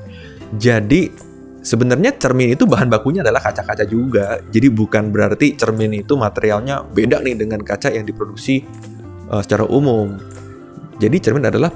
Jadi 0.56 1.12
sebenarnya 1.60 2.16
cermin 2.16 2.56
itu 2.56 2.64
bahan 2.64 2.88
bakunya 2.88 3.20
adalah 3.20 3.44
kaca-kaca 3.44 3.84
juga. 3.84 4.40
Jadi 4.48 4.72
bukan 4.72 5.12
berarti 5.12 5.52
cermin 5.52 6.00
itu 6.00 6.16
materialnya 6.16 6.80
beda 6.80 7.20
nih 7.20 7.36
dengan 7.36 7.60
kaca 7.60 7.92
yang 7.92 8.08
diproduksi 8.08 8.64
uh, 9.28 9.44
secara 9.44 9.68
umum. 9.68 10.16
Jadi 10.96 11.20
cermin 11.20 11.44
adalah 11.44 11.68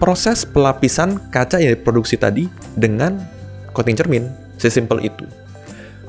proses 0.00 0.48
pelapisan 0.48 1.20
kaca 1.28 1.60
yang 1.60 1.76
diproduksi 1.76 2.16
tadi 2.16 2.48
dengan 2.80 3.20
coating 3.76 3.96
cermin. 3.96 4.24
Sesimpel 4.56 5.04
itu. 5.04 5.28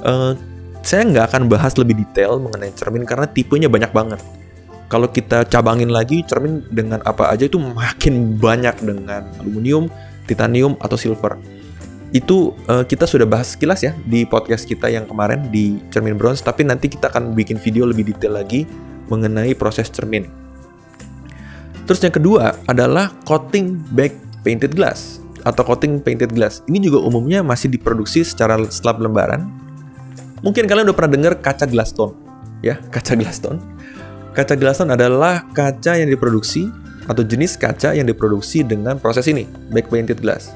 Uh, 0.03 0.39
saya 0.81 1.05
nggak 1.05 1.25
akan 1.33 1.43
bahas 1.49 1.77
lebih 1.77 2.01
detail 2.01 2.41
mengenai 2.41 2.73
cermin 2.73 3.05
karena 3.05 3.29
tipenya 3.29 3.69
banyak 3.69 3.93
banget. 3.93 4.21
Kalau 4.91 5.07
kita 5.07 5.47
cabangin 5.47 5.87
lagi 5.87 6.25
cermin 6.27 6.67
dengan 6.67 6.99
apa 7.07 7.31
aja 7.31 7.47
itu 7.47 7.55
makin 7.55 8.35
banyak 8.35 8.75
dengan 8.83 9.23
aluminium, 9.39 9.87
titanium 10.27 10.75
atau 10.83 10.99
silver. 10.99 11.39
Itu 12.11 12.59
uh, 12.67 12.83
kita 12.83 13.07
sudah 13.07 13.23
bahas 13.23 13.55
sekilas 13.55 13.87
ya 13.87 13.95
di 14.03 14.27
podcast 14.27 14.67
kita 14.67 14.91
yang 14.91 15.07
kemarin 15.07 15.47
di 15.47 15.79
cermin 15.95 16.19
bronze, 16.19 16.43
tapi 16.43 16.67
nanti 16.67 16.91
kita 16.91 17.07
akan 17.07 17.31
bikin 17.31 17.55
video 17.55 17.87
lebih 17.87 18.11
detail 18.11 18.35
lagi 18.35 18.67
mengenai 19.07 19.55
proses 19.55 19.87
cermin. 19.87 20.27
Terus 21.87 22.03
yang 22.03 22.11
kedua 22.11 22.55
adalah 22.67 23.15
coating 23.23 23.79
back 23.95 24.11
painted 24.43 24.75
glass 24.75 25.23
atau 25.47 25.63
coating 25.63 26.03
painted 26.03 26.35
glass. 26.35 26.59
Ini 26.67 26.83
juga 26.83 26.99
umumnya 26.99 27.43
masih 27.43 27.71
diproduksi 27.71 28.27
secara 28.27 28.59
slab 28.67 28.99
lembaran. 28.99 29.60
Mungkin 30.41 30.65
kalian 30.65 30.89
udah 30.89 30.97
pernah 30.97 31.13
dengar 31.13 31.33
kaca 31.37 31.69
glass 31.69 31.93
tone, 31.93 32.17
ya, 32.65 32.81
kaca 32.89 33.13
glass 33.13 33.37
tone. 33.37 33.61
Kaca 34.33 34.57
glass 34.57 34.81
tone 34.81 34.93
adalah 34.93 35.45
kaca 35.53 36.01
yang 36.01 36.09
diproduksi 36.09 36.69
atau 37.05 37.21
jenis 37.21 37.57
kaca 37.57 37.93
yang 37.93 38.09
diproduksi 38.09 38.65
dengan 38.65 38.97
proses 38.97 39.29
ini, 39.29 39.45
back 39.69 39.89
painted 39.93 40.17
glass. 40.17 40.53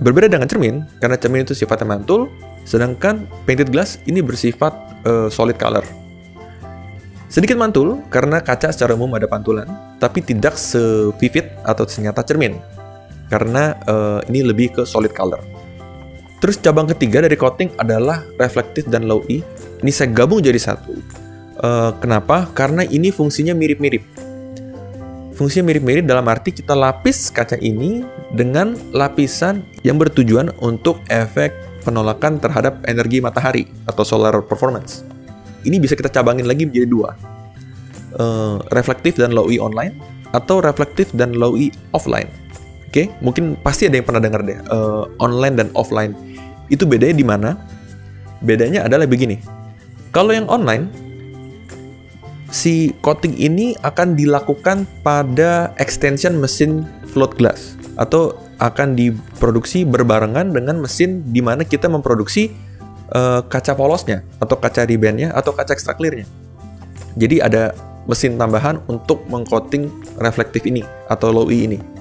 Berbeda 0.00 0.30
dengan 0.30 0.46
cermin, 0.46 0.86
karena 1.02 1.18
cermin 1.18 1.44
itu 1.44 1.52
sifatnya 1.52 1.98
mantul, 1.98 2.30
sedangkan 2.64 3.28
painted 3.44 3.68
glass 3.68 4.00
ini 4.06 4.22
bersifat 4.22 4.72
uh, 5.04 5.26
solid 5.28 5.58
color 5.58 5.82
Sedikit 7.28 7.60
mantul 7.60 8.00
karena 8.08 8.40
kaca 8.40 8.72
secara 8.72 8.96
umum 8.96 9.12
ada 9.12 9.28
pantulan, 9.28 9.68
tapi 10.00 10.24
tidak 10.24 10.56
se-vivid 10.56 11.44
atau 11.60 11.84
senyata 11.84 12.24
cermin. 12.24 12.56
Karena 13.28 13.76
uh, 13.84 14.24
ini 14.32 14.40
lebih 14.40 14.80
ke 14.80 14.82
solid 14.88 15.12
color. 15.12 15.44
Terus 16.38 16.56
cabang 16.62 16.86
ketiga 16.86 17.24
dari 17.26 17.34
coating 17.34 17.74
adalah 17.78 18.22
reflektif 18.38 18.86
dan 18.86 19.10
low 19.10 19.26
E. 19.26 19.42
Ini 19.82 19.90
saya 19.90 20.10
gabung 20.14 20.38
jadi 20.38 20.58
satu. 20.58 20.94
Uh, 21.58 21.90
kenapa? 21.98 22.46
Karena 22.54 22.86
ini 22.86 23.10
fungsinya 23.10 23.54
mirip-mirip. 23.54 24.06
Fungsinya 25.34 25.70
mirip-mirip 25.70 26.06
dalam 26.06 26.26
arti 26.26 26.54
kita 26.54 26.74
lapis 26.74 27.30
kaca 27.30 27.58
ini 27.58 28.02
dengan 28.34 28.74
lapisan 28.90 29.66
yang 29.82 29.98
bertujuan 29.98 30.50
untuk 30.62 30.98
efek 31.10 31.54
penolakan 31.82 32.42
terhadap 32.42 32.82
energi 32.86 33.22
matahari 33.22 33.70
atau 33.86 34.02
solar 34.02 34.34
performance 34.42 35.06
ini 35.66 35.76
bisa 35.82 35.98
kita 35.98 36.12
cabangin 36.12 36.46
lagi 36.46 36.68
menjadi 36.68 36.86
dua. 36.86 37.10
Uh, 38.18 38.56
reflektif 38.72 39.20
dan 39.20 39.36
low 39.36 39.52
E 39.52 39.60
online 39.60 39.92
atau 40.32 40.64
reflektif 40.64 41.10
dan 41.12 41.36
low 41.36 41.54
E 41.58 41.68
offline. 41.92 42.28
Oke, 42.98 43.14
okay? 43.14 43.22
mungkin 43.22 43.54
pasti 43.62 43.86
ada 43.86 44.02
yang 44.02 44.10
pernah 44.10 44.18
dengar 44.18 44.42
deh 44.42 44.58
uh, 44.74 45.06
online 45.22 45.54
dan 45.54 45.70
offline. 45.78 46.18
Itu 46.66 46.82
bedanya 46.82 47.14
di 47.14 47.22
mana? 47.22 47.54
Bedanya 48.42 48.90
adalah 48.90 49.06
begini. 49.06 49.38
Kalau 50.10 50.34
yang 50.34 50.50
online 50.50 50.90
si 52.50 52.90
coating 52.98 53.38
ini 53.38 53.78
akan 53.86 54.18
dilakukan 54.18 54.82
pada 55.06 55.70
extension 55.78 56.42
mesin 56.42 56.82
float 57.14 57.38
glass 57.38 57.78
atau 58.02 58.34
akan 58.58 58.98
diproduksi 58.98 59.86
berbarengan 59.86 60.50
dengan 60.50 60.82
mesin 60.82 61.22
di 61.30 61.38
mana 61.38 61.62
kita 61.62 61.86
memproduksi 61.86 62.50
uh, 63.14 63.46
kaca 63.46 63.78
polosnya 63.78 64.26
atau 64.42 64.58
kaca 64.58 64.82
ribbonnya 64.82 65.30
atau 65.38 65.54
kaca 65.54 65.70
extra 65.70 65.94
clearnya. 65.94 66.26
Jadi 67.14 67.38
ada 67.38 67.78
mesin 68.10 68.34
tambahan 68.34 68.82
untuk 68.90 69.22
mengcoating 69.30 69.86
reflektif 70.18 70.66
ini 70.66 70.82
atau 71.06 71.30
low 71.30 71.46
E 71.46 71.62
ini. 71.62 71.97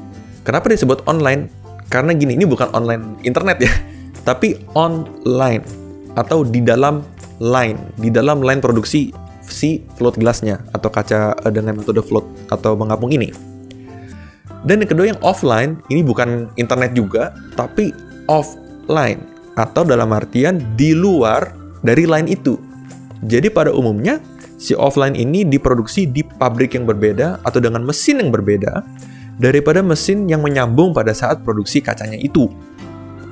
Kenapa 0.48 0.72
disebut 0.72 1.04
online? 1.12 1.51
Karena 1.92 2.16
gini, 2.16 2.39
ini 2.39 2.48
bukan 2.48 2.72
online 2.72 3.20
internet 3.27 3.60
ya, 3.60 3.74
tapi 4.27 4.56
online 4.80 5.68
atau 6.16 6.48
di 6.48 6.63
dalam 6.63 7.04
line, 7.44 7.75
di 8.00 8.08
dalam 8.08 8.39
line 8.39 8.63
produksi 8.63 9.12
si 9.44 9.84
float 10.00 10.16
gelasnya 10.16 10.63
atau 10.72 10.88
kaca 10.88 11.36
eh, 11.44 11.51
dengan 11.51 11.75
metode 11.75 12.00
float 12.00 12.24
atau 12.48 12.80
mengapung 12.80 13.12
ini. 13.12 13.36
Dan 14.63 14.80
yang 14.80 14.89
kedua 14.89 15.06
yang 15.12 15.20
offline, 15.20 15.84
ini 15.92 16.00
bukan 16.00 16.48
internet 16.56 16.96
juga, 16.96 17.36
tapi 17.60 17.92
offline 18.32 19.20
atau 19.60 19.84
dalam 19.84 20.16
artian 20.16 20.63
di 20.80 20.96
luar 20.96 21.51
dari 21.84 22.08
line 22.08 22.32
itu. 22.32 22.56
Jadi 23.27 23.51
pada 23.51 23.75
umumnya 23.75 24.24
si 24.56 24.72
offline 24.80 25.13
ini 25.13 25.44
diproduksi 25.44 26.08
di 26.08 26.24
pabrik 26.24 26.72
yang 26.72 26.88
berbeda 26.88 27.44
atau 27.44 27.60
dengan 27.60 27.84
mesin 27.84 28.24
yang 28.24 28.32
berbeda 28.32 28.82
daripada 29.38 29.86
mesin 29.86 30.25
yang 30.25 30.41
menyambung 30.41 30.91
pada 30.91 31.13
saat 31.13 31.46
produksi 31.46 31.82
kacanya 31.82 32.17
itu. 32.17 32.50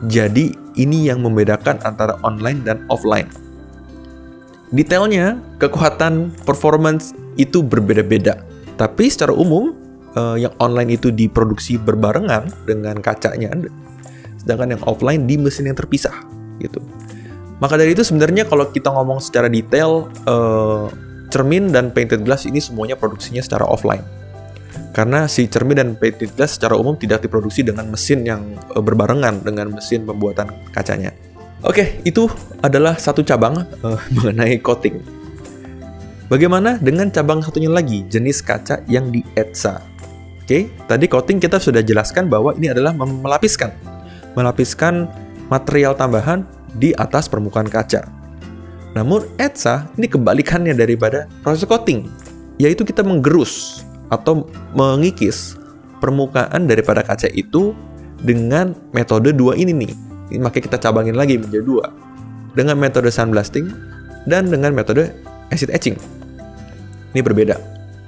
Jadi 0.05 0.53
ini 0.77 1.09
yang 1.09 1.25
membedakan 1.25 1.81
antara 1.81 2.17
online 2.21 2.62
dan 2.62 2.85
offline. 2.93 3.27
Detailnya, 4.69 5.39
kekuatan 5.62 6.33
performance 6.45 7.13
itu 7.38 7.62
berbeda-beda. 7.62 8.41
Tapi 8.75 9.07
secara 9.07 9.31
umum, 9.31 9.74
uh, 10.17 10.35
yang 10.35 10.51
online 10.59 11.00
itu 11.00 11.09
diproduksi 11.09 11.79
berbarengan 11.79 12.50
dengan 12.67 13.00
kacanya, 13.00 13.55
sedangkan 14.41 14.75
yang 14.75 14.83
offline 14.83 15.24
di 15.24 15.39
mesin 15.39 15.69
yang 15.71 15.77
terpisah, 15.77 16.13
gitu. 16.59 16.83
Maka 17.63 17.79
dari 17.79 17.95
itu 17.95 18.03
sebenarnya 18.03 18.43
kalau 18.43 18.67
kita 18.67 18.91
ngomong 18.91 19.24
secara 19.24 19.47
detail, 19.47 20.12
uh, 20.27 20.91
cermin 21.31 21.71
dan 21.71 21.89
painted 21.95 22.27
glass 22.27 22.43
ini 22.43 22.59
semuanya 22.59 23.00
produksinya 23.00 23.39
secara 23.39 23.63
offline. 23.63 24.03
Karena 24.96 25.27
si 25.27 25.51
cermin 25.51 25.75
dan 25.75 25.89
painted 26.00 26.32
glass 26.39 26.55
secara 26.55 26.79
umum 26.79 26.96
tidak 26.96 27.24
diproduksi 27.27 27.67
dengan 27.67 27.91
mesin 27.91 28.24
yang 28.24 28.55
uh, 28.72 28.79
berbarengan 28.79 29.44
dengan 29.44 29.75
mesin 29.75 30.08
pembuatan 30.08 30.48
kacanya. 30.72 31.12
Oke, 31.63 32.00
itu 32.08 32.32
adalah 32.63 32.96
satu 32.96 33.20
cabang 33.20 33.67
uh, 33.84 34.00
mengenai 34.15 34.58
coating. 34.63 35.03
Bagaimana 36.25 36.82
dengan 36.82 37.13
cabang 37.13 37.44
satunya 37.46 37.70
lagi, 37.70 38.01
jenis 38.10 38.41
kaca 38.41 38.82
yang 38.89 39.13
di 39.13 39.22
ETSA? 39.38 39.77
Oke, 40.41 40.74
tadi 40.89 41.05
coating 41.05 41.38
kita 41.38 41.62
sudah 41.62 41.86
jelaskan 41.86 42.32
bahwa 42.32 42.53
ini 42.58 42.74
adalah 42.74 42.98
melapiskan. 42.98 43.70
Melapiskan 44.34 45.05
material 45.53 45.94
tambahan 45.94 46.41
di 46.74 46.98
atas 46.98 47.29
permukaan 47.29 47.70
kaca. 47.70 48.10
Namun 48.98 49.27
ETSA 49.38 49.94
ini 50.01 50.10
kebalikannya 50.10 50.74
daripada 50.74 51.29
proses 51.46 51.67
coating, 51.67 52.10
yaitu 52.58 52.82
kita 52.82 53.05
menggerus 53.05 53.85
atau 54.13 54.45
mengikis 54.75 55.57
permukaan 56.03 56.69
daripada 56.69 57.01
kaca 57.01 57.29
itu 57.33 57.74
dengan 58.21 58.74
metode 58.93 59.33
dua 59.33 59.57
ini 59.57 59.74
nih. 59.74 59.91
Ini 60.33 60.41
makanya 60.41 60.63
kita 60.74 60.77
cabangin 60.81 61.15
lagi 61.17 61.38
menjadi 61.38 61.65
dua. 61.65 61.85
Dengan 62.55 62.79
metode 62.79 63.12
sandblasting 63.12 63.69
dan 64.25 64.50
dengan 64.50 64.74
metode 64.74 65.13
acid 65.53 65.69
etching. 65.69 65.97
Ini 67.13 67.21
berbeda. 67.21 67.55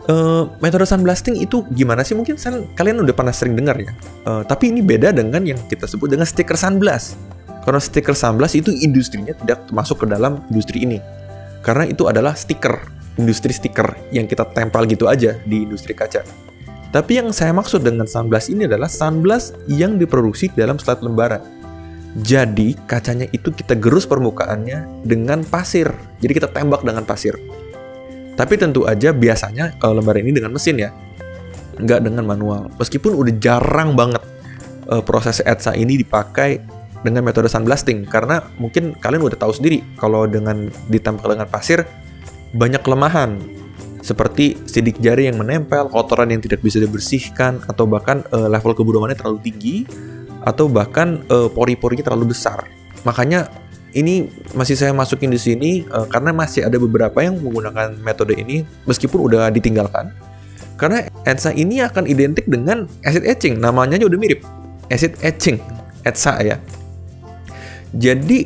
Uh, 0.07 0.47
metode 0.63 0.87
sandblasting 0.87 1.35
itu 1.35 1.67
gimana 1.75 1.99
sih? 2.01 2.15
Mungkin 2.15 2.39
kalian 2.79 3.03
udah 3.03 3.11
pernah 3.11 3.35
sering 3.35 3.59
dengar 3.59 3.75
ya. 3.75 3.91
Uh, 4.23 4.41
tapi 4.47 4.71
ini 4.71 4.79
beda 4.79 5.11
dengan 5.11 5.43
yang 5.43 5.59
kita 5.67 5.83
sebut 5.83 6.07
dengan 6.15 6.23
stiker 6.23 6.55
sandblast. 6.55 7.19
Karena 7.67 7.83
stiker 7.83 8.15
sandblast 8.15 8.55
itu 8.55 8.71
industrinya 8.71 9.35
tidak 9.35 9.67
masuk 9.75 10.03
ke 10.03 10.05
dalam 10.07 10.39
industri 10.47 10.87
ini. 10.87 11.03
Karena 11.59 11.83
itu 11.83 12.07
adalah 12.07 12.31
stiker, 12.31 12.79
industri 13.17 13.53
stiker 13.53 13.97
yang 14.13 14.29
kita 14.29 14.45
tempel 14.53 14.85
gitu 14.85 15.09
aja 15.09 15.37
di 15.43 15.65
industri 15.65 15.93
kaca. 15.97 16.23
Tapi 16.87 17.19
yang 17.19 17.35
saya 17.35 17.51
maksud 17.51 17.83
dengan 17.83 18.07
sandblast 18.07 18.47
ini 18.47 18.63
adalah 18.63 18.87
sandblast 18.87 19.57
yang 19.67 19.99
diproduksi 19.99 20.47
dalam 20.55 20.79
slide 20.79 21.03
lembaran 21.03 21.57
jadi 22.17 22.73
kacanya 22.89 23.29
itu 23.29 23.53
kita 23.53 23.77
gerus 23.77 24.09
permukaannya 24.09 25.05
dengan 25.05 25.45
pasir. 25.45 25.93
Jadi 26.17 26.31
kita 26.33 26.49
tembak 26.49 26.81
dengan 26.81 27.05
pasir. 27.05 27.37
Tapi 28.33 28.57
tentu 28.57 28.89
aja 28.89 29.13
biasanya 29.13 29.77
uh, 29.85 29.93
lembaran 29.93 30.25
ini 30.25 30.33
dengan 30.33 30.49
mesin 30.57 30.81
ya. 30.81 30.89
Nggak 31.77 32.09
dengan 32.09 32.25
manual. 32.25 32.73
Meskipun 32.81 33.13
udah 33.13 33.33
jarang 33.37 33.93
banget 33.93 34.25
uh, 34.89 35.05
proses 35.05 35.45
ETSA 35.45 35.77
ini 35.77 36.01
dipakai 36.01 36.57
dengan 37.05 37.21
metode 37.21 37.53
sandblasting. 37.53 38.09
Karena 38.09 38.41
mungkin 38.57 38.97
kalian 38.97 39.21
udah 39.21 39.37
tahu 39.37 39.53
sendiri 39.53 39.85
kalau 40.01 40.25
dengan 40.25 40.73
ditempel 40.89 41.37
dengan 41.37 41.45
pasir 41.45 41.85
banyak 42.55 42.79
kelemahan 42.83 43.39
seperti 44.07 44.55
sidik 44.63 45.03
jari 45.03 45.27
yang 45.27 45.35
menempel, 45.35 45.91
kotoran 45.91 46.31
yang 46.31 46.39
tidak 46.39 46.63
bisa 46.63 46.79
dibersihkan, 46.79 47.59
atau 47.67 47.83
bahkan 47.83 48.23
uh, 48.31 48.47
level 48.47 48.71
keburukannya 48.71 49.19
terlalu 49.19 49.51
tinggi, 49.51 49.83
atau 50.47 50.71
bahkan 50.71 51.27
uh, 51.27 51.51
pori-porinya 51.51 52.07
terlalu 52.07 52.31
besar. 52.31 52.71
Makanya 53.03 53.51
ini 53.91 54.31
masih 54.55 54.79
saya 54.79 54.95
masukin 54.95 55.27
di 55.27 55.39
sini 55.41 55.71
uh, 55.91 56.07
karena 56.07 56.31
masih 56.31 56.63
ada 56.63 56.79
beberapa 56.79 57.19
yang 57.19 57.35
menggunakan 57.43 57.99
metode 57.99 58.37
ini 58.39 58.63
meskipun 58.87 59.27
udah 59.27 59.51
ditinggalkan. 59.51 60.15
Karena 60.79 61.09
ETSA 61.25 61.57
ini 61.57 61.81
akan 61.83 62.05
identik 62.07 62.45
dengan 62.45 62.87
acid 63.03 63.25
etching, 63.25 63.59
namanya 63.59 63.99
aja 63.99 64.07
udah 64.07 64.19
mirip. 64.21 64.45
Acid 64.87 65.19
etching, 65.19 65.57
ETSA 66.05 66.33
ya. 66.45 66.55
Jadi 67.91 68.45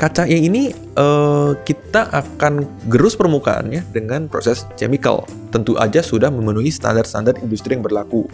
kaca 0.00 0.24
yang 0.24 0.48
ini 0.48 0.72
uh, 0.96 1.52
kita 1.60 2.08
akan 2.08 2.64
gerus 2.88 3.12
permukaannya 3.20 3.84
dengan 3.92 4.32
proses 4.32 4.64
chemical. 4.80 5.28
Tentu 5.52 5.76
aja 5.76 6.00
sudah 6.00 6.32
memenuhi 6.32 6.72
standar-standar 6.72 7.36
industri 7.44 7.76
yang 7.76 7.84
berlaku. 7.84 8.24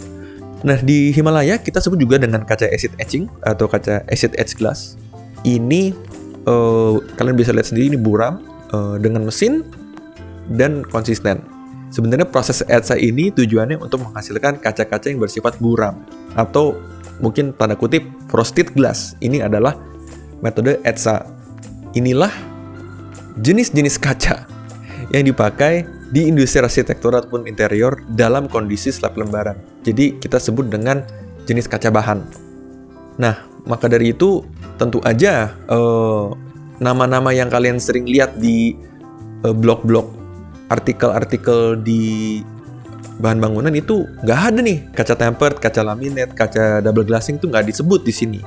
Nah, 0.62 0.78
di 0.78 1.10
Himalaya 1.10 1.58
kita 1.58 1.82
sebut 1.82 1.98
juga 1.98 2.22
dengan 2.22 2.46
kaca 2.46 2.70
acid 2.70 2.94
etching 3.02 3.26
atau 3.42 3.66
kaca 3.66 4.06
acid 4.06 4.38
etch 4.38 4.54
glass. 4.54 4.94
Ini 5.42 5.90
uh, 6.46 7.02
kalian 7.18 7.34
bisa 7.34 7.50
lihat 7.50 7.66
sendiri 7.66 7.92
ini 7.92 7.98
buram 7.98 8.46
uh, 8.70 8.94
dengan 9.02 9.26
mesin 9.26 9.66
dan 10.54 10.86
konsisten. 10.86 11.42
Sebenarnya 11.90 12.26
proses 12.30 12.62
etsa 12.66 12.94
ini 12.94 13.34
tujuannya 13.34 13.78
untuk 13.82 14.06
menghasilkan 14.06 14.62
kaca-kaca 14.62 15.06
yang 15.10 15.18
bersifat 15.18 15.58
buram 15.58 16.02
atau 16.38 16.78
mungkin 17.18 17.54
tanda 17.58 17.74
kutip 17.74 18.06
frosted 18.30 18.70
glass. 18.74 19.18
Ini 19.18 19.46
adalah 19.46 19.74
metode 20.42 20.78
etsa. 20.86 21.35
Inilah 21.96 22.30
jenis-jenis 23.40 23.96
kaca 23.96 24.44
yang 25.10 25.24
dipakai 25.24 25.88
di 26.12 26.28
industri 26.28 26.60
arsitektur 26.60 27.16
ataupun 27.16 27.48
interior 27.48 28.04
dalam 28.12 28.46
kondisi 28.46 28.92
slab 28.92 29.16
lembaran. 29.16 29.56
Jadi 29.82 30.20
kita 30.20 30.36
sebut 30.36 30.68
dengan 30.68 31.02
jenis 31.48 31.66
kaca 31.66 31.88
bahan. 31.90 32.20
Nah, 33.16 33.42
maka 33.64 33.88
dari 33.88 34.12
itu 34.12 34.44
tentu 34.76 35.00
aja 35.02 35.56
eh, 35.66 36.26
nama-nama 36.78 37.32
yang 37.32 37.48
kalian 37.48 37.80
sering 37.80 38.04
lihat 38.04 38.36
di 38.36 38.76
uh, 39.44 39.54
blog-blog 39.54 40.12
artikel-artikel 40.68 41.78
di 41.80 42.40
bahan 43.16 43.40
bangunan 43.40 43.72
itu 43.72 44.04
nggak 44.26 44.40
ada 44.52 44.60
nih 44.60 44.78
kaca 44.92 45.14
tempered, 45.16 45.56
kaca 45.56 45.80
laminate, 45.80 46.36
kaca 46.36 46.84
double 46.84 47.06
glassing 47.06 47.40
itu 47.40 47.48
nggak 47.48 47.64
disebut 47.70 48.04
di 48.04 48.12
sini. 48.12 48.40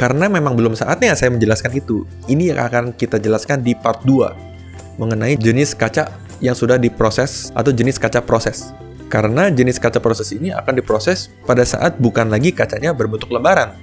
Karena 0.00 0.32
memang 0.32 0.56
belum 0.56 0.72
saatnya 0.72 1.12
saya 1.12 1.28
menjelaskan 1.28 1.76
itu. 1.76 2.08
Ini 2.24 2.56
yang 2.56 2.64
akan 2.64 2.96
kita 2.96 3.20
jelaskan 3.20 3.60
di 3.60 3.76
part 3.76 4.00
2 4.08 4.96
mengenai 4.96 5.36
jenis 5.36 5.76
kaca 5.76 6.08
yang 6.40 6.56
sudah 6.56 6.80
diproses 6.80 7.52
atau 7.52 7.68
jenis 7.68 8.00
kaca 8.00 8.24
proses. 8.24 8.72
Karena 9.12 9.52
jenis 9.52 9.76
kaca 9.76 10.00
proses 10.00 10.32
ini 10.32 10.56
akan 10.56 10.80
diproses 10.80 11.28
pada 11.44 11.68
saat 11.68 12.00
bukan 12.00 12.32
lagi 12.32 12.48
kacanya 12.48 12.96
berbentuk 12.96 13.28
lembaran, 13.28 13.76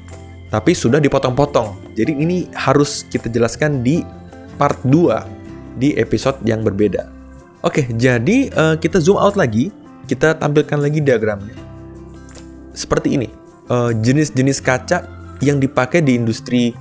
tapi 0.50 0.74
sudah 0.74 0.98
dipotong-potong. 0.98 1.94
Jadi 1.94 2.18
ini 2.18 2.50
harus 2.58 3.06
kita 3.06 3.30
jelaskan 3.30 3.86
di 3.86 4.02
part 4.58 4.82
2 4.90 5.78
di 5.78 5.94
episode 6.02 6.42
yang 6.50 6.66
berbeda. 6.66 7.14
Oke, 7.62 7.86
jadi 7.94 8.50
uh, 8.58 8.76
kita 8.82 8.98
zoom 8.98 9.22
out 9.22 9.38
lagi, 9.38 9.70
kita 10.10 10.34
tampilkan 10.42 10.82
lagi 10.82 10.98
diagramnya. 10.98 11.54
Seperti 12.74 13.22
ini, 13.22 13.30
uh, 13.70 13.94
jenis-jenis 13.94 14.66
kaca 14.66 15.17
yang 15.42 15.62
dipakai 15.62 16.02
di 16.02 16.18
industri 16.18 16.74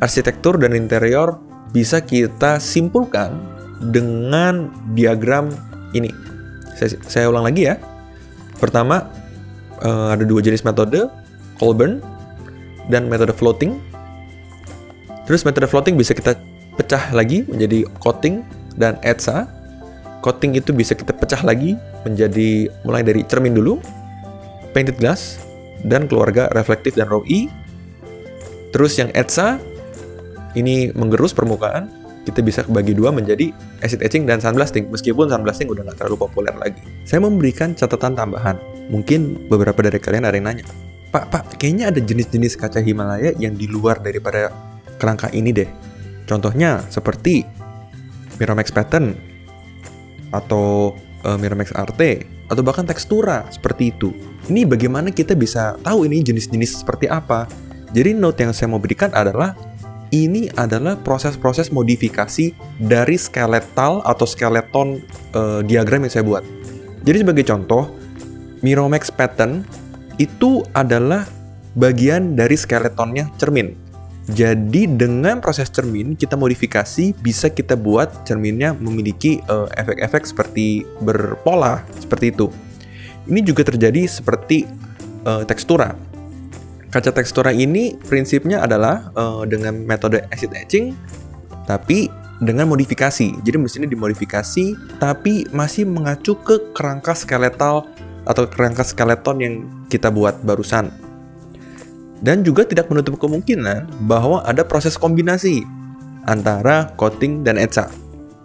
arsitektur 0.00 0.56
dan 0.60 0.72
interior 0.72 1.36
bisa 1.74 2.00
kita 2.00 2.62
simpulkan 2.62 3.34
dengan 3.90 4.70
diagram 4.94 5.50
ini. 5.92 6.10
Saya, 6.78 6.96
saya 7.06 7.24
ulang 7.30 7.46
lagi 7.46 7.68
ya. 7.68 7.76
Pertama, 8.58 9.10
uh, 9.82 10.14
ada 10.14 10.22
dua 10.22 10.40
jenis 10.40 10.62
metode, 10.62 11.10
Colburn 11.58 12.00
dan 12.88 13.10
metode 13.10 13.34
floating. 13.34 13.78
Terus 15.24 15.42
metode 15.42 15.68
floating 15.68 15.96
bisa 15.96 16.12
kita 16.12 16.36
pecah 16.76 17.10
lagi 17.14 17.46
menjadi 17.48 17.86
coating 18.02 18.44
dan 18.76 18.98
etsa. 19.00 19.48
Coating 20.20 20.56
itu 20.56 20.72
bisa 20.72 20.96
kita 20.96 21.12
pecah 21.12 21.40
lagi 21.44 21.76
menjadi 22.04 22.68
mulai 22.84 23.04
dari 23.04 23.24
cermin 23.28 23.52
dulu, 23.52 23.80
painted 24.72 24.96
glass, 24.96 25.40
dan 25.84 26.08
keluarga 26.08 26.48
reflektif 26.56 26.96
dan 26.96 27.08
raw 27.12 27.20
E. 27.28 27.48
Terus 28.74 28.98
yang 28.98 29.14
etsa 29.14 29.62
ini 30.58 30.90
menggerus 30.98 31.30
permukaan, 31.30 31.86
kita 32.26 32.42
bisa 32.42 32.66
bagi 32.66 32.90
dua 32.90 33.14
menjadi 33.14 33.54
acid 33.86 34.02
etching 34.02 34.26
dan 34.26 34.42
sandblasting, 34.42 34.90
meskipun 34.90 35.30
sandblasting 35.30 35.70
udah 35.70 35.86
nggak 35.86 36.02
terlalu 36.02 36.26
populer 36.26 36.50
lagi. 36.58 36.82
Saya 37.06 37.22
memberikan 37.22 37.78
catatan 37.78 38.18
tambahan. 38.18 38.58
Mungkin 38.90 39.46
beberapa 39.46 39.78
dari 39.78 40.02
kalian 40.02 40.26
ada 40.26 40.34
yang 40.34 40.50
nanya, 40.50 40.66
Pak, 41.14 41.30
Pak, 41.30 41.42
kayaknya 41.62 41.94
ada 41.94 42.02
jenis-jenis 42.02 42.58
kaca 42.58 42.82
Himalaya 42.82 43.30
yang 43.38 43.54
di 43.54 43.70
luar 43.70 44.02
daripada 44.02 44.50
kerangka 44.98 45.30
ini 45.30 45.54
deh. 45.54 45.70
Contohnya 46.26 46.82
seperti 46.90 47.46
Miramax 48.42 48.74
Pattern 48.74 49.14
atau 50.34 50.98
uh, 51.22 51.38
Miramax 51.38 51.70
RT 51.70 52.26
atau 52.50 52.62
bahkan 52.66 52.82
tekstura 52.82 53.46
seperti 53.54 53.94
itu. 53.94 54.10
Ini 54.50 54.66
bagaimana 54.66 55.14
kita 55.14 55.38
bisa 55.38 55.78
tahu 55.86 56.10
ini 56.10 56.20
jenis-jenis 56.26 56.82
seperti 56.82 57.06
apa? 57.06 57.46
Jadi 57.94 58.10
note 58.10 58.42
yang 58.42 58.50
saya 58.50 58.74
mau 58.74 58.82
berikan 58.82 59.14
adalah 59.14 59.54
ini 60.10 60.50
adalah 60.58 60.98
proses-proses 60.98 61.70
modifikasi 61.70 62.54
dari 62.82 63.16
skeletal 63.18 64.02
atau 64.02 64.26
skeleton 64.26 64.98
uh, 65.34 65.62
diagram 65.62 66.02
yang 66.06 66.12
saya 66.12 66.26
buat. 66.26 66.42
Jadi 67.06 67.22
sebagai 67.22 67.44
contoh, 67.46 67.94
Miramax 68.66 69.14
pattern 69.14 69.62
itu 70.18 70.66
adalah 70.74 71.26
bagian 71.78 72.34
dari 72.34 72.54
skeletonnya 72.58 73.30
cermin. 73.38 73.74
Jadi 74.24 74.88
dengan 74.88 75.44
proses 75.44 75.68
cermin 75.68 76.16
kita 76.16 76.32
modifikasi 76.32 77.12
bisa 77.20 77.52
kita 77.52 77.76
buat 77.76 78.24
cerminnya 78.24 78.72
memiliki 78.72 79.36
eh, 79.44 79.68
efek-efek 79.76 80.24
seperti 80.24 80.80
berpola 81.04 81.84
seperti 82.00 82.32
itu. 82.32 82.48
Ini 83.28 83.44
juga 83.44 83.68
terjadi 83.68 84.08
seperti 84.08 84.64
uh, 85.28 85.44
tekstura. 85.44 85.92
Kaca 86.94 87.10
tekstura 87.10 87.50
ini 87.50 87.98
prinsipnya 88.06 88.62
adalah 88.62 89.10
uh, 89.18 89.42
dengan 89.42 89.82
metode 89.82 90.22
acid 90.30 90.54
etching 90.54 90.94
tapi 91.66 92.06
dengan 92.38 92.70
modifikasi. 92.70 93.34
Jadi 93.42 93.56
mesinnya 93.58 93.90
dimodifikasi 93.90 94.78
tapi 95.02 95.42
masih 95.50 95.90
mengacu 95.90 96.38
ke 96.38 96.70
kerangka 96.70 97.18
skeletal 97.18 97.90
atau 98.22 98.46
kerangka 98.46 98.86
skeleton 98.86 99.36
yang 99.42 99.54
kita 99.90 100.06
buat 100.06 100.38
barusan. 100.46 100.94
Dan 102.22 102.46
juga 102.46 102.62
tidak 102.62 102.86
menutup 102.86 103.18
kemungkinan 103.18 104.06
bahwa 104.06 104.46
ada 104.46 104.62
proses 104.62 104.94
kombinasi 104.94 105.66
antara 106.30 106.94
coating 106.94 107.42
dan 107.42 107.58
etcha. 107.58 107.90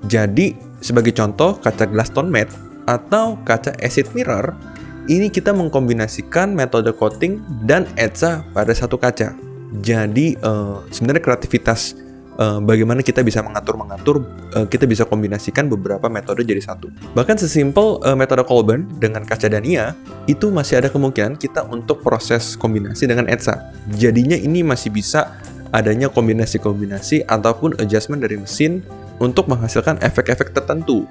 Jadi, 0.09 0.57
sebagai 0.81 1.13
contoh 1.13 1.61
kaca 1.61 1.85
glass 1.85 2.11
tone 2.11 2.33
matte 2.33 2.51
atau 2.89 3.39
kaca 3.45 3.71
acid 3.79 4.09
mirror, 4.11 4.51
ini 5.09 5.33
kita 5.33 5.49
mengkombinasikan 5.51 6.53
metode 6.53 6.93
coating 6.93 7.41
dan 7.65 7.89
etcha 7.97 8.45
pada 8.53 8.71
satu 8.71 8.95
kaca. 8.95 9.33
Jadi, 9.81 10.37
uh, 10.45 10.85
sebenarnya 10.93 11.21
kreativitas 11.21 11.97
uh, 12.37 12.61
bagaimana 12.61 13.01
kita 13.01 13.25
bisa 13.25 13.41
mengatur-mengatur, 13.41 14.21
uh, 14.53 14.65
kita 14.69 14.85
bisa 14.85 15.09
kombinasikan 15.09 15.65
beberapa 15.65 16.05
metode 16.09 16.45
jadi 16.45 16.61
satu. 16.61 16.93
Bahkan 17.17 17.41
sesimpel 17.41 18.01
uh, 18.05 18.13
metode 18.13 18.45
Colburn 18.45 18.85
dengan 19.01 19.25
kaca 19.25 19.49
Dania, 19.49 19.97
itu 20.29 20.53
masih 20.53 20.85
ada 20.85 20.89
kemungkinan 20.93 21.41
kita 21.41 21.65
untuk 21.69 22.05
proses 22.05 22.53
kombinasi 22.53 23.09
dengan 23.09 23.25
ETSA. 23.25 23.73
Jadinya 23.97 24.37
ini 24.37 24.61
masih 24.61 24.93
bisa 24.93 25.37
adanya 25.69 26.09
kombinasi-kombinasi 26.09 27.29
ataupun 27.29 27.77
adjustment 27.77 28.25
dari 28.25 28.41
mesin 28.41 28.81
untuk 29.21 29.45
menghasilkan 29.49 30.01
efek-efek 30.01 30.53
tertentu. 30.53 31.05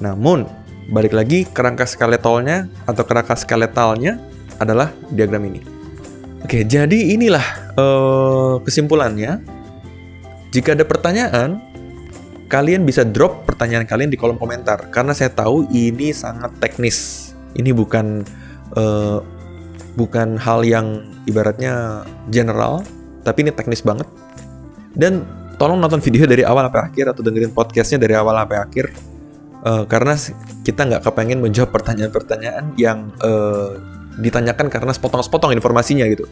Namun, 0.00 0.44
balik 0.88 1.16
lagi 1.16 1.48
kerangka 1.48 1.88
skeletalnya 1.88 2.68
atau 2.84 3.02
kerangka 3.06 3.36
skeletalnya 3.38 4.20
adalah 4.60 4.92
diagram 5.08 5.44
ini. 5.48 5.60
Oke, 6.44 6.60
jadi 6.68 7.16
inilah 7.16 7.46
uh, 7.80 8.54
kesimpulannya 8.60 9.40
jika 10.52 10.76
ada 10.76 10.84
pertanyaan, 10.84 11.58
kalian 12.52 12.84
bisa 12.84 13.02
drop 13.02 13.48
pertanyaan 13.48 13.88
kalian 13.88 14.12
di 14.12 14.20
kolom 14.20 14.36
komentar 14.36 14.92
karena 14.92 15.16
saya 15.16 15.32
tahu 15.32 15.66
ini 15.72 16.12
sangat 16.12 16.52
teknis. 16.60 17.32
Ini 17.56 17.72
bukan 17.72 18.22
uh, 18.76 19.18
bukan 19.96 20.36
hal 20.36 20.62
yang 20.62 21.16
ibaratnya 21.24 22.04
general, 22.28 22.84
tapi 23.24 23.48
ini 23.48 23.50
teknis 23.56 23.80
banget. 23.80 24.06
Dan 24.94 25.24
tolong 25.56 25.80
nonton 25.80 25.98
video 25.98 26.28
dari 26.28 26.44
awal 26.44 26.68
sampai 26.68 26.82
akhir 26.92 27.04
atau 27.16 27.22
dengerin 27.24 27.50
podcastnya 27.50 27.98
dari 27.98 28.14
awal 28.14 28.36
sampai 28.38 28.58
akhir 28.60 29.13
uh, 29.64 29.84
karena 29.88 30.14
kita 30.62 30.80
nggak 30.86 31.02
kepengen 31.02 31.40
menjawab 31.40 31.72
pertanyaan-pertanyaan 31.72 32.76
yang 32.78 33.10
uh, 33.24 33.80
ditanyakan 34.20 34.70
karena 34.70 34.92
sepotong-sepotong 34.94 35.56
informasinya 35.56 36.06
gitu. 36.06 36.28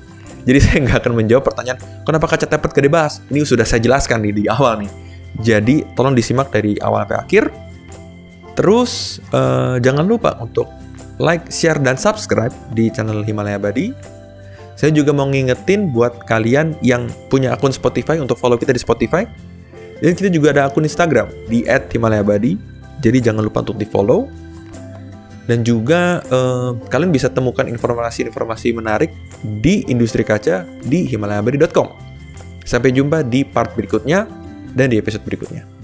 Jadi 0.46 0.58
saya 0.64 0.76
nggak 0.86 0.98
akan 1.02 1.12
menjawab 1.18 1.42
pertanyaan, 1.42 1.80
kenapa 2.06 2.26
kaca 2.30 2.46
tepet 2.46 2.70
gak 2.70 2.84
dibahas? 2.84 3.18
Ini 3.32 3.42
sudah 3.42 3.66
saya 3.66 3.82
jelaskan 3.82 4.22
nih 4.22 4.34
di 4.36 4.44
awal 4.46 4.86
nih. 4.86 4.92
Jadi 5.40 5.96
tolong 5.96 6.12
disimak 6.12 6.52
dari 6.52 6.76
awal 6.84 7.08
sampai 7.08 7.18
akhir. 7.18 7.44
Terus 8.52 9.16
uh, 9.32 9.80
jangan 9.80 10.04
lupa 10.04 10.36
untuk 10.44 10.68
like, 11.16 11.48
share, 11.48 11.80
dan 11.80 11.96
subscribe 11.96 12.52
di 12.76 12.92
channel 12.92 13.24
Himalaya 13.24 13.56
Badi. 13.56 13.96
Saya 14.76 14.92
juga 14.92 15.14
mau 15.14 15.28
ngingetin 15.30 15.94
buat 15.94 16.26
kalian 16.28 16.76
yang 16.84 17.08
punya 17.32 17.54
akun 17.54 17.72
Spotify 17.72 18.18
untuk 18.20 18.36
follow 18.36 18.60
kita 18.60 18.76
di 18.76 18.80
Spotify. 18.82 19.24
Dan 20.02 20.18
kita 20.18 20.28
juga 20.28 20.50
ada 20.50 20.62
akun 20.68 20.82
Instagram 20.84 21.30
di 21.46 21.62
@himalayabadi. 21.64 22.71
Jadi 23.00 23.18
jangan 23.24 23.46
lupa 23.46 23.64
untuk 23.64 23.78
di 23.80 23.86
follow 23.88 24.28
dan 25.46 25.66
juga 25.66 26.22
eh, 26.22 26.70
kalian 26.86 27.10
bisa 27.10 27.32
temukan 27.32 27.66
informasi-informasi 27.66 28.74
menarik 28.76 29.10
di 29.42 29.82
industri 29.90 30.22
kaca 30.22 30.66
di 30.86 31.06
himalayabari.com. 31.08 31.88
Sampai 32.62 32.94
jumpa 32.94 33.26
di 33.26 33.42
part 33.42 33.74
berikutnya 33.74 34.28
dan 34.72 34.86
di 34.92 34.96
episode 34.98 35.26
berikutnya. 35.26 35.81